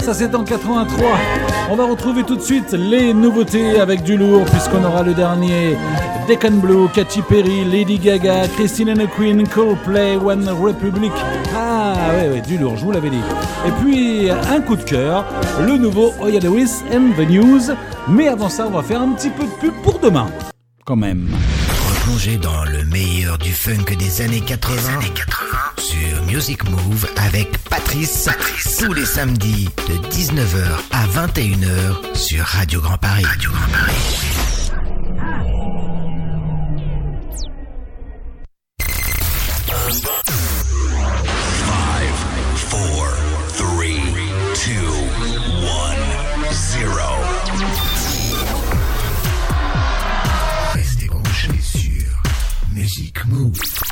Ça 0.05 0.15
c'est 0.15 0.35
en 0.35 0.45
83. 0.45 1.19
On 1.71 1.77
va 1.77 1.85
retrouver 1.85 2.25
tout 2.25 2.37
de 2.37 2.41
suite 2.41 2.73
les 2.73 3.13
nouveautés 3.13 3.81
avec 3.81 4.03
du 4.03 4.17
lourd 4.17 4.45
puisqu'on 4.47 4.85
aura 4.85 5.03
le 5.03 5.13
dernier 5.15 5.77
Deccan 6.29 6.53
Blue, 6.53 6.89
Katy 6.95 7.23
Perry, 7.23 7.65
Lady 7.65 7.99
Gaga, 7.99 8.49
Christine 8.49 8.91
and 8.91 9.05
the 9.05 9.09
Queen, 9.17 9.47
Coldplay, 9.49 10.17
One 10.17 10.49
Republic. 10.49 11.13
Ah 11.55 11.95
ouais 12.15 12.29
ouais 12.31 12.41
du 12.41 12.59
lourd, 12.59 12.77
je 12.77 12.85
vous 12.85 12.93
l'avais 12.93 13.11
dit. 13.11 13.23
Et 13.67 13.71
puis 13.83 14.31
un 14.31 14.61
coup 14.61 14.77
de 14.77 14.83
cœur, 14.83 15.25
le 15.61 15.77
nouveau 15.77 16.15
Oya 16.21 16.41
Lewis 16.41 16.83
and 16.93 17.13
the 17.17 17.29
News. 17.29 17.75
Mais 18.09 18.29
avant 18.29 18.49
ça, 18.49 18.67
on 18.67 18.71
va 18.71 18.83
faire 18.83 19.03
un 19.03 19.13
petit 19.13 19.31
peu 19.31 19.45
de 19.45 19.53
pub 19.61 19.75
pour 19.83 19.99
demain. 19.99 20.29
Quand 20.85 20.97
même. 20.97 21.29
Replongez 21.91 22.37
dans 22.37 22.65
le 22.65 22.85
meilleur 22.85 23.39
du 23.39 23.53
funk 23.53 23.97
des 23.99 24.23
années 24.23 24.43
80, 24.43 25.01
sur 25.01 25.54
Music 26.35 26.69
Move 26.69 27.09
avec 27.17 27.57
Patrice, 27.71 28.29
tous 28.81 28.93
les 28.93 29.07
samedis 29.07 29.69
de 29.87 29.95
19h 30.09 30.81
à 30.91 31.07
21h 31.07 32.17
sur 32.17 32.45
Radio 32.45 32.81
Grand 32.81 32.99
Paris. 32.99 33.25
Radio 33.25 33.51
Grand 33.53 33.69
Paris. 33.69 33.93
Five, 41.63 42.19
four, 42.57 43.07
three, 43.55 44.03
two, 44.57 44.91
one, 45.63 46.53
zero. 46.53 47.11
Restez 50.75 51.07
branchés 51.07 51.61
sur 51.63 52.23
Music 52.73 53.25
Move. 53.27 53.84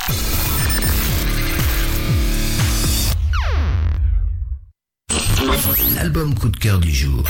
L'album 6.13 6.35
coup 6.35 6.49
de 6.49 6.57
cœur 6.57 6.77
du 6.79 6.93
jour. 6.93 7.23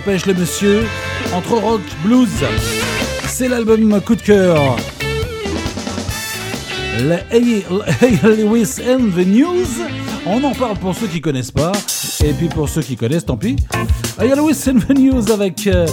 Pêche, 0.00 0.26
le 0.26 0.34
monsieur, 0.34 0.84
entre 1.34 1.54
rock, 1.54 1.80
blues. 2.04 2.28
C'est 3.26 3.48
l'album 3.48 4.00
coup 4.00 4.14
de 4.14 4.22
cœur. 4.22 4.76
Le 6.98 8.36
Lewis 8.36 8.80
and 8.86 9.10
the 9.16 9.26
News. 9.26 9.66
On 10.26 10.42
en 10.44 10.52
parle 10.52 10.76
pour 10.78 10.94
ceux 10.94 11.06
qui 11.06 11.20
connaissent 11.20 11.50
pas. 11.50 11.72
Et 12.24 12.32
puis 12.32 12.48
pour 12.48 12.68
ceux 12.68 12.82
qui 12.82 12.96
connaissent, 12.96 13.26
tant 13.26 13.36
pis. 13.36 13.56
Hey 14.20 14.30
Lewis 14.30 14.64
and 14.68 14.80
the 14.80 14.98
News 14.98 15.30
avec 15.30 15.66
euh, 15.66 15.86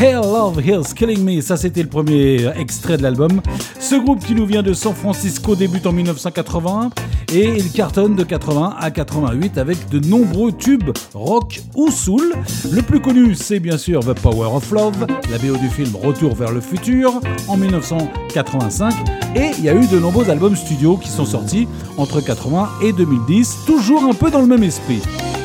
Hair 0.00 0.22
Love 0.22 0.60
Hills 0.66 0.94
Killing 0.94 1.22
Me. 1.22 1.40
Ça, 1.40 1.56
c'était 1.56 1.82
le 1.82 1.88
premier 1.88 2.44
euh, 2.44 2.54
extrait 2.54 2.96
de 2.96 3.02
l'album. 3.02 3.40
Ce 3.78 3.94
groupe 3.94 4.24
qui 4.24 4.34
nous 4.34 4.46
vient 4.46 4.62
de 4.62 4.72
San 4.72 4.94
Francisco 4.94 5.54
débute 5.54 5.86
en 5.86 5.92
1981 5.92 6.90
Et 7.34 7.56
il 7.56 7.72
cartonne 7.72 8.14
de 8.14 8.24
80 8.24 8.76
à 8.78 8.90
88 8.90 9.56
avec 9.56 9.88
de 9.88 10.06
nombreux 10.06 10.52
tubes 10.52 10.90
rock 11.14 11.62
ou 11.74 11.90
soul. 11.90 12.34
Le 12.70 12.82
plus 12.82 13.00
connu, 13.00 13.34
c'est 13.34 13.58
bien 13.58 13.78
sûr 13.78 14.00
The 14.00 14.12
Power 14.20 14.48
of 14.54 14.70
Love, 14.70 15.06
la 15.30 15.38
BO 15.38 15.56
du 15.56 15.68
film 15.68 15.96
Retour 15.96 16.34
vers 16.34 16.52
le 16.52 16.60
futur 16.60 17.20
en 17.48 17.56
1985. 17.56 18.94
Et 19.34 19.50
il 19.56 19.64
y 19.64 19.70
a 19.70 19.74
eu 19.74 19.86
de 19.86 19.98
nombreux 19.98 20.28
albums 20.28 20.56
studio 20.56 20.98
qui 20.98 21.08
sont 21.08 21.24
sortis 21.24 21.66
entre 21.96 22.20
80 22.20 22.68
et 22.82 22.92
2010, 22.92 23.60
toujours 23.66 24.04
un 24.04 24.12
peu 24.12 24.30
dans 24.30 24.40
le 24.40 24.46
même 24.46 24.62
esprit. 24.62 25.00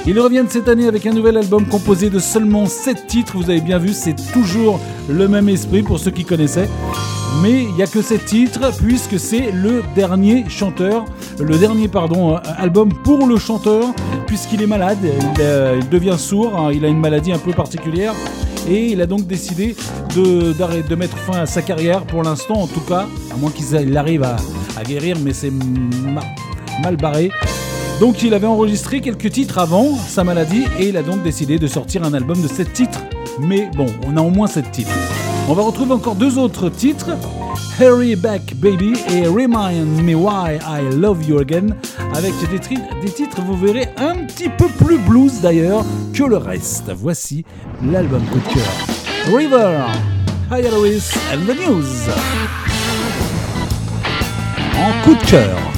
Ils 0.05 0.19
reviennent 0.19 0.49
cette 0.49 0.69
année 0.69 0.87
avec 0.87 1.05
un 1.05 1.11
nouvel 1.11 1.37
album 1.37 1.65
composé 1.65 2.09
de 2.09 2.19
seulement 2.19 2.65
7 2.65 3.07
titres. 3.07 3.33
Vous 3.35 3.49
avez 3.49 3.61
bien 3.61 3.77
vu, 3.77 3.91
c'est 3.93 4.15
toujours 4.31 4.79
le 5.09 5.27
même 5.27 5.49
esprit 5.49 5.83
pour 5.83 5.99
ceux 5.99 6.11
qui 6.11 6.23
connaissaient. 6.23 6.69
Mais 7.41 7.63
il 7.63 7.73
n'y 7.73 7.83
a 7.83 7.87
que 7.87 8.01
7 8.01 8.25
titres 8.25 8.71
puisque 8.77 9.19
c'est 9.19 9.51
le 9.51 9.83
dernier 9.95 10.45
chanteur, 10.49 11.05
le 11.39 11.57
dernier 11.57 11.87
pardon, 11.87 12.35
euh, 12.35 12.39
album 12.57 12.91
pour 13.03 13.27
le 13.27 13.37
chanteur 13.37 13.93
puisqu'il 14.25 14.61
est 14.61 14.67
malade, 14.67 14.97
il, 15.03 15.41
euh, 15.41 15.79
devient 15.91 16.15
sourd, 16.17 16.57
hein, 16.57 16.71
il 16.73 16.83
a 16.83 16.87
une 16.87 16.99
maladie 16.99 17.31
un 17.31 17.37
peu 17.37 17.51
particulière 17.51 18.13
et 18.67 18.87
il 18.87 19.01
a 19.01 19.05
donc 19.05 19.27
décidé 19.27 19.75
de, 20.15 20.95
mettre 20.95 21.17
fin 21.17 21.41
à 21.41 21.45
sa 21.45 21.61
carrière 21.61 22.01
pour 22.03 22.23
l'instant 22.23 22.55
en 22.55 22.67
tout 22.67 22.81
cas, 22.81 23.07
à 23.31 23.37
moins 23.37 23.51
qu'il 23.51 23.65
il 23.87 23.95
arrive 23.97 24.23
à, 24.23 24.37
guérir 24.83 25.17
mais 25.23 25.33
c'est 25.33 25.51
ma- 25.51 26.21
mal 26.81 26.95
barré. 26.97 27.31
Donc 27.99 28.21
il 28.21 28.33
avait 28.35 28.47
enregistré 28.47 29.01
quelques 29.01 29.31
titres 29.31 29.57
avant 29.57 29.95
sa 29.95 30.23
maladie 30.23 30.65
et 30.79 30.89
il 30.89 30.97
a 30.97 31.01
donc 31.03 31.23
décidé 31.23 31.57
de 31.57 31.65
sortir 31.65 32.03
un 32.03 32.13
album 32.13 32.39
de 32.41 32.47
7 32.47 32.71
titres. 32.71 32.99
Mais 33.39 33.69
bon, 33.75 33.87
on 34.05 34.15
a 34.17 34.21
au 34.21 34.29
moins 34.29 34.47
7 34.47 34.71
titres. 34.71 34.91
On 35.49 35.53
va 35.53 35.63
retrouver 35.63 35.93
encore 35.93 36.15
deux 36.15 36.37
autres 36.37 36.69
titres, 36.69 37.09
Hurry 37.79 38.15
Back 38.15 38.53
Baby 38.57 38.93
et 39.09 39.25
Remind 39.25 40.03
Me 40.03 40.13
Why 40.13 40.57
I 40.57 40.95
Love 40.95 41.23
You 41.27 41.39
Again, 41.39 41.69
avec 42.13 42.33
des, 42.51 42.59
des 43.01 43.11
titres, 43.11 43.41
vous 43.41 43.55
verrez, 43.55 43.87
un 43.97 44.25
petit 44.25 44.49
peu 44.49 44.67
plus 44.67 44.97
blues 44.99 45.41
d'ailleurs 45.41 45.85
que 46.13 46.23
le 46.23 46.37
reste. 46.37 46.91
Voici 46.95 47.45
l'album 47.83 48.21
coup 48.25 48.39
de 48.39 48.53
cœur. 48.53 49.35
River, 49.35 49.85
Higher 50.51 50.69
Lewis 50.69 51.13
and 51.33 51.45
the 51.47 51.57
News. 51.67 52.11
En 54.77 55.03
coup 55.03 55.15
de 55.15 55.29
cœur. 55.29 55.76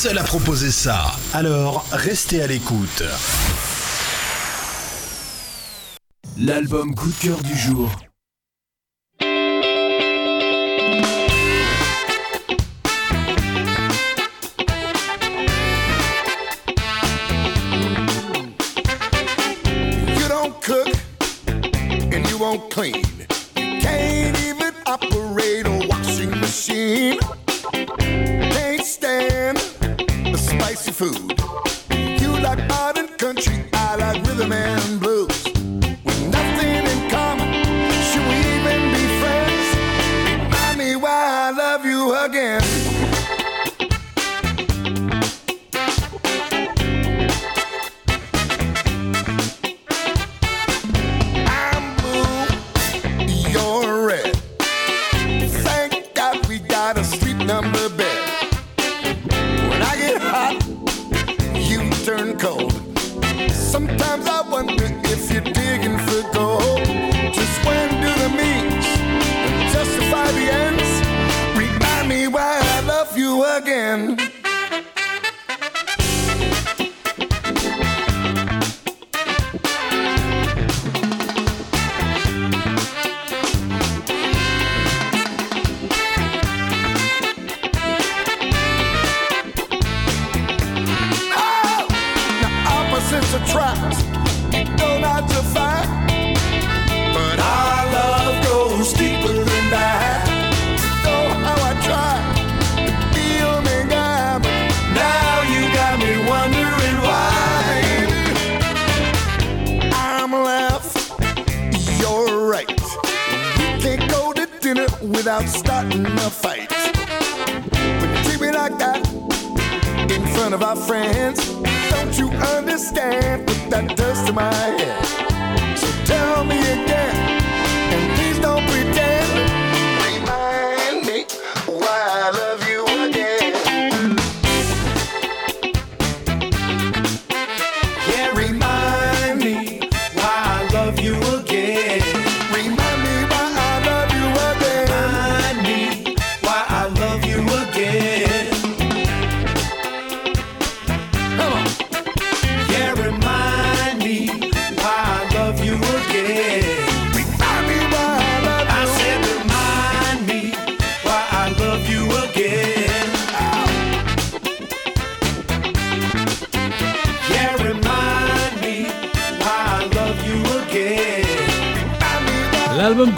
Seuls 0.00 0.16
à 0.16 0.22
proposer 0.22 0.70
ça. 0.70 1.06
Alors, 1.32 1.84
restez 1.90 2.40
à 2.40 2.46
l'écoute. 2.46 3.02
L'album 6.38 6.94
coup 6.94 7.08
de 7.08 7.14
cœur 7.14 7.42
du 7.42 7.58
jour. 7.58 7.90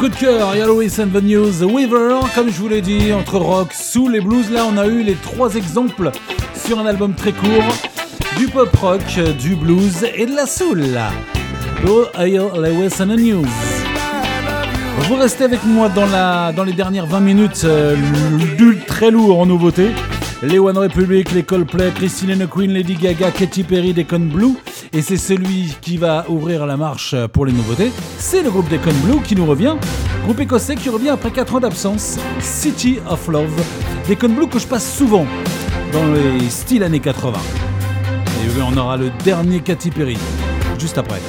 coup 0.01 0.09
de 0.09 0.17
cœur, 0.17 0.57
Yellow 0.57 0.81
and 0.81 1.11
the 1.13 1.23
News, 1.23 1.63
Weaver, 1.63 2.21
comme 2.35 2.49
je 2.51 2.59
vous 2.59 2.69
l'ai 2.69 2.81
dit, 2.81 3.13
entre 3.13 3.37
rock, 3.37 3.75
soul 3.75 4.17
et 4.17 4.21
blues, 4.21 4.51
là 4.51 4.65
on 4.67 4.79
a 4.79 4.87
eu 4.87 5.03
les 5.03 5.13
trois 5.13 5.57
exemples 5.57 6.11
sur 6.55 6.79
un 6.79 6.87
album 6.87 7.13
très 7.13 7.33
court, 7.33 7.75
du 8.39 8.47
pop 8.47 8.75
rock, 8.77 9.21
du 9.39 9.57
blues 9.57 10.07
et 10.15 10.25
de 10.25 10.35
la 10.35 10.47
soul. 10.47 10.87
Oh, 11.87 11.87
Go 11.87 12.07
oh, 12.15 12.59
Lewis 12.59 12.95
and 12.99 13.09
the 13.09 13.21
News. 13.21 13.45
Vous 15.01 15.17
restez 15.17 15.45
avec 15.45 15.63
moi 15.65 15.91
dans, 15.91 16.07
la, 16.07 16.53
dans 16.53 16.65
les 16.65 16.73
dernières 16.73 17.05
20 17.05 17.21
minutes 17.21 17.63
euh, 17.65 17.95
du 18.57 18.79
très 18.79 19.11
lourd 19.11 19.39
en 19.39 19.45
nouveauté. 19.45 19.91
Les 20.43 20.59
One 20.59 20.79
Republic, 20.79 21.31
les 21.33 21.43
Coldplay, 21.43 21.93
Christine 21.95 22.43
and 22.43 22.47
Queen, 22.47 22.73
Lady 22.73 22.95
Gaga, 22.95 23.31
Katy 23.33 23.65
Perry, 23.65 23.93
Decon 23.93 24.21
Blue 24.21 24.57
et 24.93 25.03
c'est 25.03 25.17
celui 25.17 25.75
qui 25.81 25.97
va 25.97 26.25
ouvrir 26.29 26.67
la 26.67 26.77
marche 26.77 27.15
pour 27.33 27.47
les 27.47 27.53
nouveautés, 27.53 27.93
c'est 28.19 28.43
le 28.43 28.51
groupe 28.51 28.69
Deacon 28.69 28.95
Blue 29.05 29.21
qui 29.23 29.37
nous 29.37 29.47
revient. 29.47 29.77
Groupe 30.25 30.41
écossais 30.41 30.75
qui 30.75 30.89
revient 30.89 31.11
après 31.11 31.31
4 31.31 31.55
ans 31.57 31.61
d'absence, 31.61 32.19
City 32.41 32.99
of 33.09 33.29
Love. 33.29 33.63
Deacon 34.09 34.31
Blue 34.31 34.49
que 34.49 34.59
je 34.59 34.67
passe 34.67 34.97
souvent 34.97 35.27
dans 35.93 36.07
les 36.13 36.49
styles 36.51 36.83
années 36.83 37.01
80. 37.01 37.39
Et 38.43 38.63
on 38.63 38.77
aura 38.77 38.97
le 38.97 39.11
dernier 39.25 39.61
Katy 39.61 39.91
Perry, 39.91 40.19
juste 40.79 40.99
après. 40.99 41.21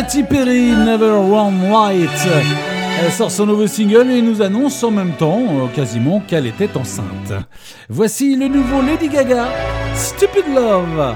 Katy 0.00 0.22
Perry, 0.22 0.70
Never 0.70 1.10
Run 1.10 1.68
Light. 1.70 2.08
Elle 3.02 3.12
sort 3.12 3.30
son 3.30 3.44
nouveau 3.44 3.66
single 3.66 4.10
et 4.10 4.22
nous 4.22 4.40
annonce 4.40 4.82
en 4.82 4.90
même 4.90 5.12
temps, 5.12 5.42
euh, 5.42 5.66
quasiment, 5.76 6.20
qu'elle 6.20 6.46
était 6.46 6.74
enceinte. 6.74 7.34
Voici 7.90 8.34
le 8.34 8.48
nouveau 8.48 8.80
Lady 8.80 9.10
Gaga, 9.10 9.48
Stupid 9.94 10.54
Love. 10.54 11.14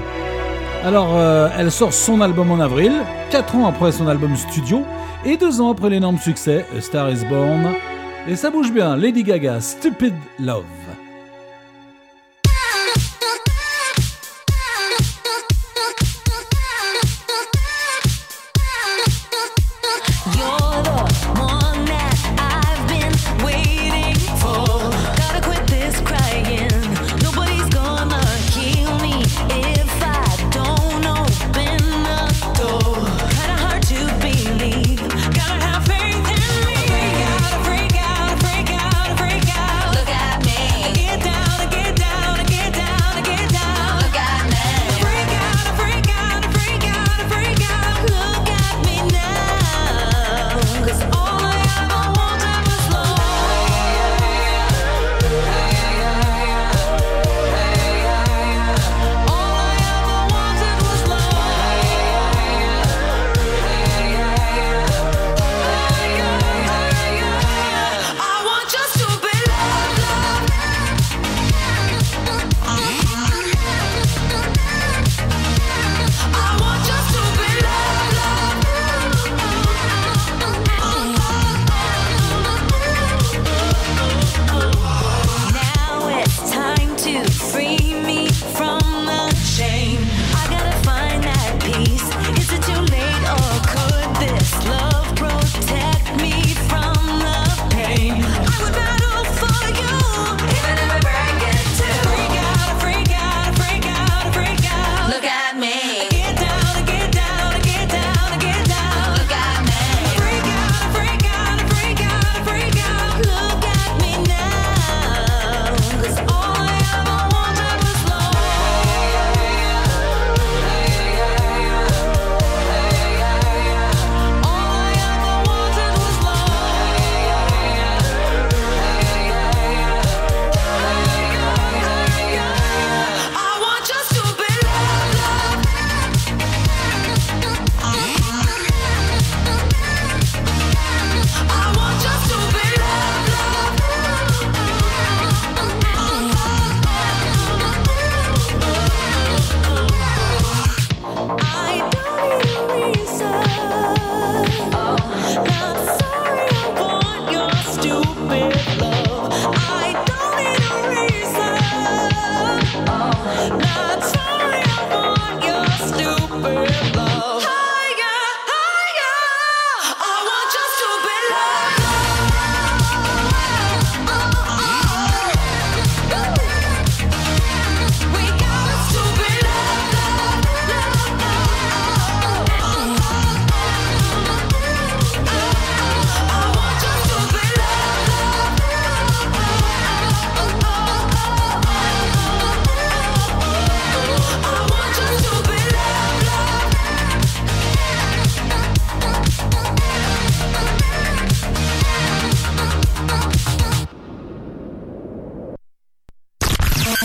Alors, 0.83 1.09
euh, 1.15 1.49
elle 1.57 1.71
sort 1.71 1.93
son 1.93 2.21
album 2.21 2.51
en 2.51 2.59
avril, 2.59 2.93
4 3.31 3.55
ans 3.55 3.65
après 3.65 3.91
son 3.91 4.07
album 4.07 4.35
studio, 4.35 4.83
et 5.25 5.35
2 5.35 5.61
ans 5.61 5.71
après 5.71 5.89
l'énorme 5.89 6.19
succès 6.19 6.63
Star 6.79 7.09
is 7.09 7.25
Born. 7.25 7.73
Et 8.27 8.35
ça 8.35 8.51
bouge 8.51 8.71
bien, 8.71 8.95
Lady 8.95 9.23
Gaga, 9.23 9.61
Stupid 9.61 10.13
Love. 10.39 10.63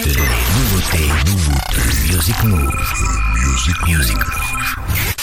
Nouveauté, 0.06 1.10
nouveauté, 1.27 1.82
music 2.09 2.43
news 2.44 3.68
music 3.86 4.16
move. 4.16 5.20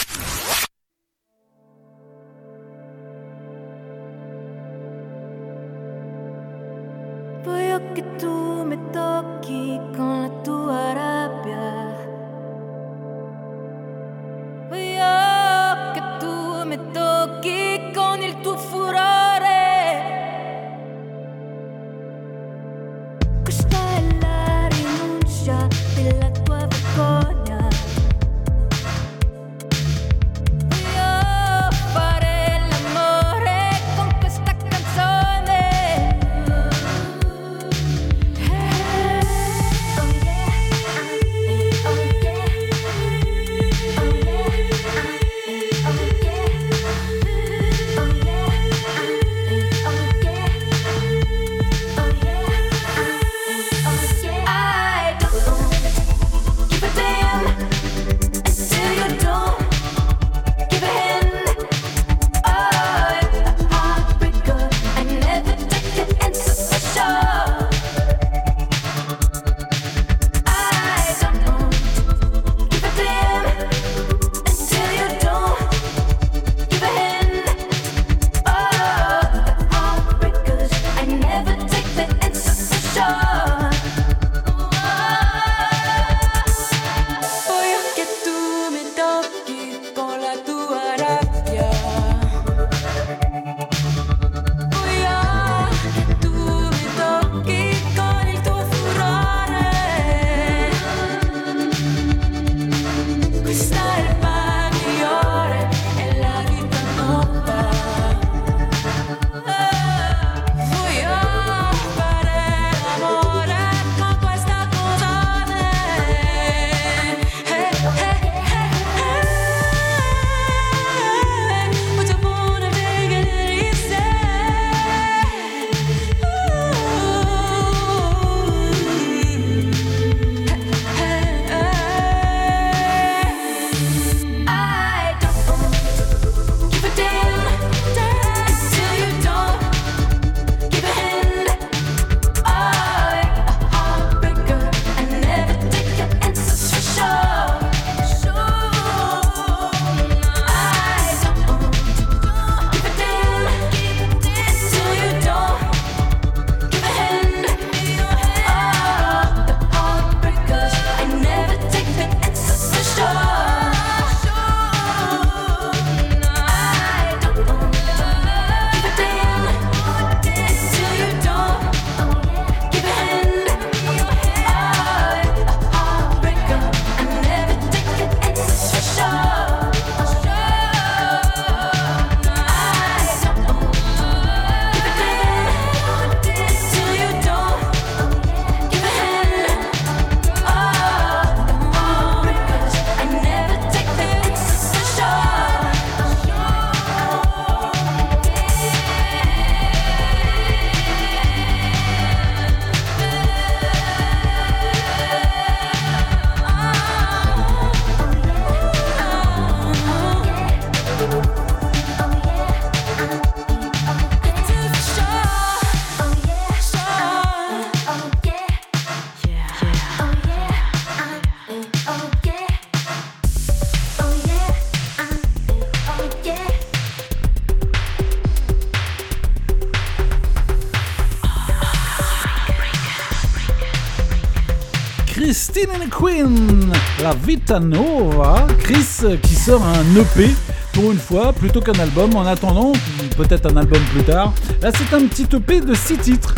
Christine 235.20 235.70
and 235.74 235.88
Queen, 235.90 236.72
La 237.02 237.12
Vita 237.12 237.58
Nova. 237.58 238.46
Chris 238.60 239.18
qui 239.20 239.34
sort 239.34 239.60
un 239.66 240.00
EP 240.00 240.30
pour 240.72 240.92
une 240.92 240.98
fois, 240.98 241.32
plutôt 241.32 241.60
qu'un 241.60 241.76
album, 241.80 242.14
en 242.14 242.24
attendant, 242.24 242.70
peut-être 243.16 243.52
un 243.52 243.56
album 243.56 243.80
plus 243.92 244.04
tard. 244.04 244.32
Là, 244.62 244.70
c'est 244.72 244.94
un 244.94 245.04
petit 245.06 245.26
EP 245.34 245.60
de 245.60 245.74
6 245.74 245.96
titres, 245.98 246.36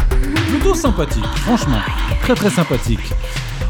plutôt 0.49 0.75
sympathique, 0.75 1.27
franchement, 1.45 1.77
très 2.23 2.35
très 2.35 2.49
sympathique. 2.49 3.13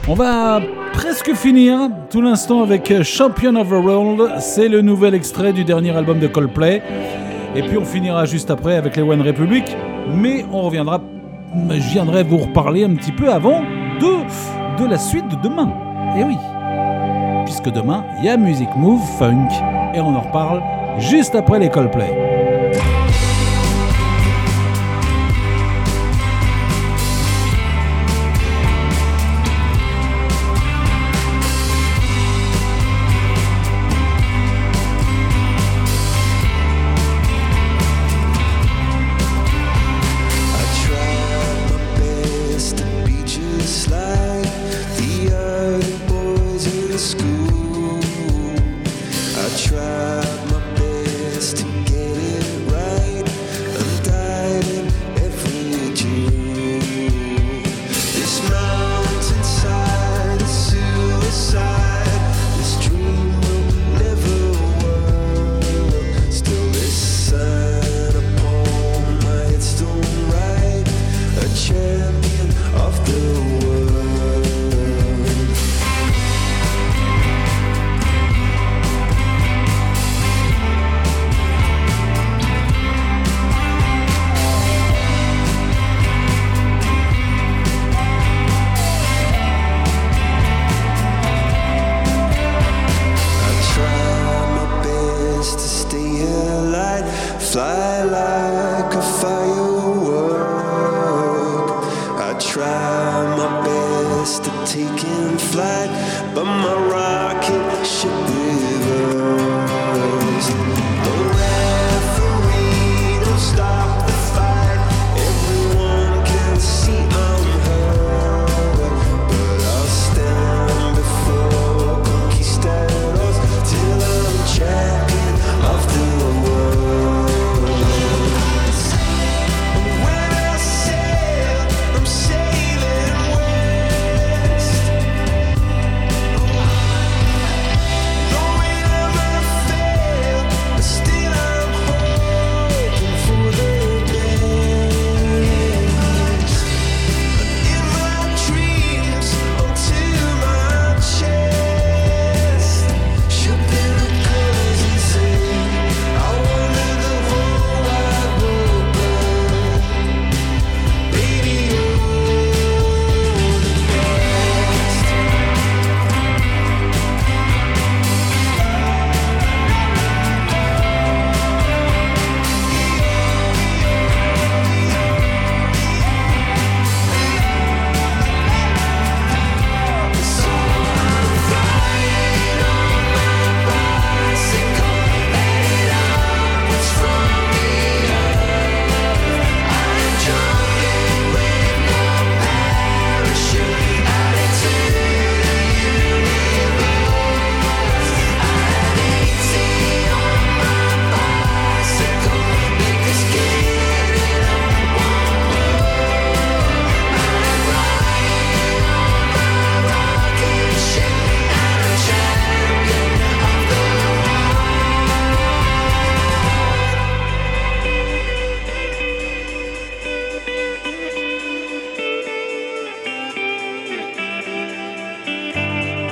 On 0.06 0.14
va 0.14 0.60
presque 0.92 1.34
finir 1.34 1.90
tout 2.08 2.22
l'instant 2.22 2.62
avec 2.62 3.02
Champion 3.02 3.56
of 3.56 3.68
the 3.68 3.84
World, 3.84 4.30
c'est 4.38 4.68
le 4.68 4.80
nouvel 4.80 5.16
extrait 5.16 5.52
du 5.52 5.64
dernier 5.64 5.90
album 5.90 6.20
de 6.20 6.28
Coldplay. 6.28 6.82
Et 7.56 7.62
puis 7.62 7.76
on 7.78 7.84
finira 7.84 8.26
juste 8.26 8.48
après 8.48 8.76
avec 8.76 8.94
les 8.94 9.02
One 9.02 9.22
Republic, 9.22 9.76
mais 10.14 10.46
on 10.52 10.62
reviendra, 10.62 11.02
je 11.68 11.90
viendrai 11.90 12.22
vous 12.22 12.38
reparler 12.38 12.84
un 12.84 12.94
petit 12.94 13.12
peu 13.12 13.32
avant 13.32 13.62
de 14.00 14.59
de 14.84 14.90
la 14.90 14.98
suite 14.98 15.28
de 15.28 15.36
demain. 15.36 15.68
Et 16.16 16.24
oui, 16.24 16.36
puisque 17.44 17.70
demain, 17.70 18.04
il 18.18 18.24
y 18.24 18.28
a 18.28 18.36
Music 18.36 18.68
Move 18.76 19.02
Funk, 19.18 19.48
et 19.94 20.00
on 20.00 20.14
en 20.14 20.20
reparle 20.20 20.62
juste 20.98 21.34
après 21.34 21.58
les 21.58 21.68
Coldplay. 21.68 22.29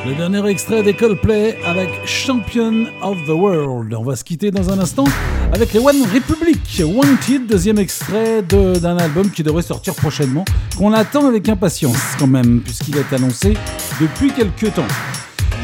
Le 0.08 0.14
dernier 0.14 0.48
extrait 0.48 0.82
des 0.82 0.94
Coldplay 0.94 1.58
avec 1.66 1.90
Champion 2.06 2.86
of 3.02 3.18
the 3.26 3.30
World. 3.30 3.92
On 3.92 4.02
va 4.02 4.16
se 4.16 4.24
quitter 4.24 4.50
dans 4.50 4.70
un 4.70 4.78
instant 4.78 5.04
avec 5.52 5.74
les 5.74 5.80
One 5.80 6.02
Republic. 6.14 6.82
Wanted, 6.82 7.46
deuxième 7.46 7.78
extrait 7.78 8.40
d'un 8.40 8.96
album 8.96 9.30
qui 9.30 9.42
devrait 9.42 9.60
sortir 9.60 9.94
prochainement, 9.94 10.46
qu'on 10.78 10.94
attend 10.94 11.26
avec 11.26 11.46
impatience 11.50 11.98
quand 12.18 12.26
même, 12.26 12.62
puisqu'il 12.62 12.96
est 12.96 13.12
annoncé 13.12 13.52
depuis 14.00 14.32
quelques 14.32 14.72
temps. 14.72 14.88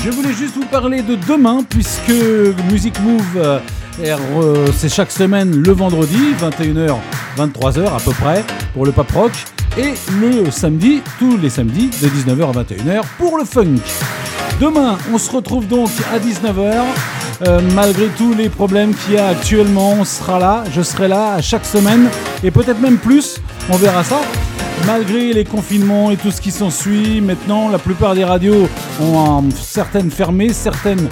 Je 0.05 0.11
voulais 0.11 0.35
juste 0.35 0.57
vous 0.57 0.67
parler 0.67 1.01
de 1.01 1.17
demain, 1.27 1.65
puisque 1.67 2.13
Music 2.71 3.01
Move, 3.01 3.63
euh, 4.01 4.67
c'est 4.77 4.89
chaque 4.89 5.11
semaine 5.11 5.63
le 5.63 5.73
vendredi, 5.73 6.35
21h, 6.41 6.97
23h 7.37 7.87
à 7.87 8.01
peu 8.01 8.13
près, 8.13 8.45
pour 8.73 8.85
le 8.85 8.93
pop 8.93 9.11
rock, 9.13 9.33
et 9.77 9.95
le 10.21 10.51
samedi, 10.51 11.03
tous 11.19 11.37
les 11.37 11.51
samedis, 11.51 11.91
de 12.03 12.09
19h 12.09 12.51
à 12.51 12.63
21h, 12.63 13.03
pour 13.19 13.39
le 13.39 13.45
funk. 13.45 13.77
Demain, 14.61 14.99
on 15.13 15.19
se 15.19 15.31
retrouve 15.31 15.67
donc 15.67 15.91
à 16.13 16.19
19h. 16.19 16.83
Euh, 17.47 17.61
malgré 17.75 18.07
tous 18.17 18.33
les 18.33 18.49
problèmes 18.49 18.95
qu'il 18.95 19.15
y 19.15 19.19
a 19.19 19.29
actuellement, 19.29 19.97
on 20.01 20.05
sera 20.05 20.39
là, 20.39 20.65
je 20.73 20.83
serai 20.83 21.09
là 21.09 21.35
à 21.35 21.43
chaque 21.43 21.65
semaine, 21.65 22.09
et 22.45 22.51
peut-être 22.51 22.81
même 22.81 22.99
plus, 22.99 23.41
on 23.71 23.77
verra 23.77 24.05
ça. 24.05 24.21
Malgré 24.87 25.33
les 25.33 25.45
confinements 25.45 26.11
et 26.11 26.17
tout 26.17 26.31
ce 26.31 26.41
qui 26.41 26.51
s'ensuit, 26.51 27.21
maintenant 27.21 27.69
la 27.69 27.79
plupart 27.79 28.15
des 28.15 28.25
radios 28.25 28.69
ont 29.01 29.45
certaines 29.51 30.11
fermées, 30.11 30.53
certaines 30.53 31.09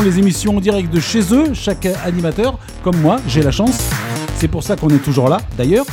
les 0.00 0.18
émissions 0.18 0.56
en 0.56 0.60
direct 0.60 0.92
de 0.92 1.00
chez 1.00 1.34
eux, 1.34 1.52
chaque 1.52 1.86
animateur, 2.04 2.58
comme 2.84 2.96
moi, 2.98 3.16
j'ai 3.26 3.42
la 3.42 3.50
chance. 3.50 3.78
C'est 4.36 4.48
pour 4.48 4.62
ça 4.62 4.76
qu'on 4.76 4.88
est 4.90 5.02
toujours 5.02 5.28
là 5.28 5.38
d'ailleurs. 5.58 5.84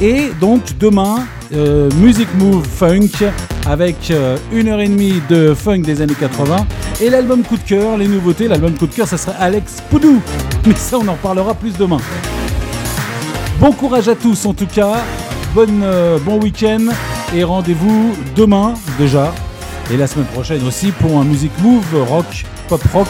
Et 0.00 0.30
donc 0.40 0.76
demain, 0.78 1.26
euh, 1.54 1.88
Music 1.98 2.28
Move 2.36 2.66
Funk 2.66 3.30
avec 3.66 4.10
euh, 4.10 4.36
une 4.52 4.68
heure 4.68 4.80
et 4.80 4.88
demie 4.88 5.22
de 5.28 5.54
funk 5.54 5.82
des 5.82 6.00
années 6.00 6.16
80 6.18 6.66
et 7.00 7.10
l'album 7.10 7.42
coup 7.42 7.56
de 7.56 7.62
cœur, 7.62 7.96
les 7.96 8.08
nouveautés. 8.08 8.48
L'album 8.48 8.74
coup 8.74 8.86
de 8.86 8.94
cœur, 8.94 9.06
ça 9.06 9.16
serait 9.16 9.36
Alex 9.38 9.82
Poudou. 9.90 10.20
Mais 10.66 10.74
ça, 10.74 10.98
on 10.98 11.06
en 11.06 11.12
reparlera 11.12 11.54
plus 11.54 11.76
demain. 11.76 11.98
Bon 13.60 13.70
courage 13.72 14.08
à 14.08 14.16
tous 14.16 14.44
en 14.46 14.54
tout 14.54 14.66
cas. 14.66 15.02
Bonne, 15.54 15.82
euh, 15.84 16.18
bon 16.18 16.40
week-end 16.40 16.86
et 17.34 17.44
rendez-vous 17.44 18.16
demain 18.34 18.74
déjà 18.98 19.32
et 19.90 19.96
la 19.96 20.06
semaine 20.06 20.26
prochaine 20.26 20.66
aussi 20.66 20.90
pour 20.90 21.18
un 21.18 21.24
Music 21.24 21.50
Move 21.60 21.84
rock, 22.08 22.44
pop 22.72 22.82
rock 22.94 23.08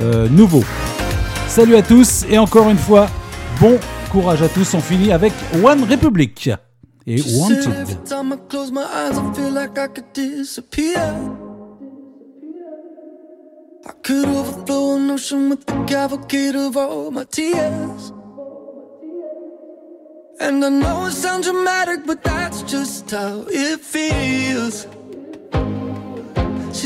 euh, 0.00 0.30
nouveau. 0.30 0.64
Salut 1.46 1.76
à 1.76 1.82
tous 1.82 2.24
et 2.30 2.38
encore 2.38 2.70
une 2.70 2.78
fois, 2.78 3.06
bon 3.60 3.78
courage 4.10 4.40
à 4.40 4.48
tous. 4.48 4.72
On 4.72 4.80
finit 4.80 5.12
avec 5.12 5.34
One 5.62 5.84
Republic 5.84 6.48
et 7.06 7.20
Wanted. 7.34 7.68
I 13.88 13.92
could 14.02 14.26
overflow 14.26 14.96
an 14.96 15.10
ocean 15.10 15.48
with 15.50 15.64
the 15.66 15.84
cavalcade 15.86 16.56
of 16.56 16.76
all 16.76 17.12
my 17.12 17.24
tears. 17.24 18.12
And 20.40 20.64
I 20.64 20.70
know 20.70 21.06
it 21.06 21.12
sounds 21.12 21.46
dramatic, 21.46 22.04
but 22.04 22.24
that's 22.24 22.62
just 22.62 23.12
how 23.12 23.44
it 23.48 23.80
feels. 23.80 24.88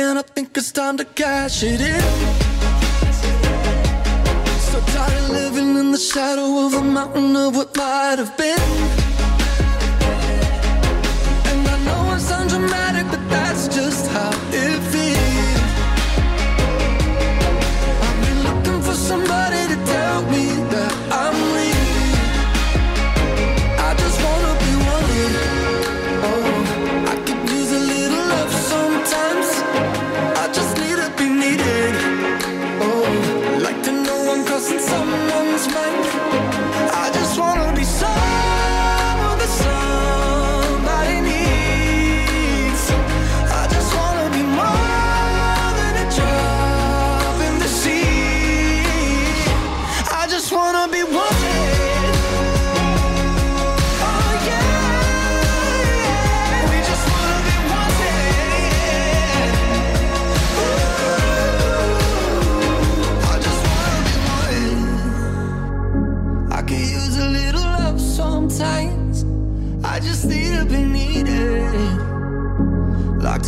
and 0.00 0.18
I 0.18 0.22
think 0.22 0.56
it's 0.56 0.72
time 0.72 0.96
to 0.96 1.04
cash 1.04 1.62
it 1.62 1.80
in. 1.80 2.00
So 4.70 4.80
tired 4.92 5.22
of 5.24 5.30
living 5.30 5.76
in 5.76 5.92
the 5.92 5.98
shadow 5.98 6.66
of 6.66 6.74
a 6.74 6.82
mountain 6.82 7.36
of 7.36 7.56
what 7.56 7.76
might 7.76 8.18
have 8.18 8.36
been. 8.36 8.99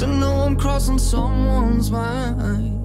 To 0.02 0.08
know 0.08 0.46
I'm 0.46 0.56
crossing 0.56 0.98
someone's 0.98 1.90
mind. 1.90 2.80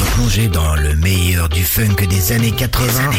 Replongez 0.00 0.48
dans 0.48 0.76
le 0.76 0.96
meilleur 0.96 1.48
du 1.50 1.62
funk 1.62 2.06
des 2.08 2.32
années 2.32 2.52
80, 2.52 3.10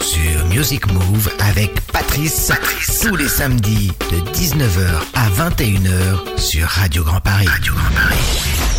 sur 0.00 0.46
Music 0.48 0.86
Move 0.92 1.30
avec 1.38 1.80
Patrice, 1.86 2.52
tous 3.02 3.16
les 3.16 3.28
samedis 3.28 3.92
de 4.10 4.18
19h 4.32 4.88
à 5.14 5.30
21h 5.30 6.38
sur 6.38 6.68
Radio 6.68 7.02
Grand 7.02 7.20
Paris. 7.20 7.46
Radio 7.46 7.72
Grand 7.72 7.94
Paris. 7.94 8.77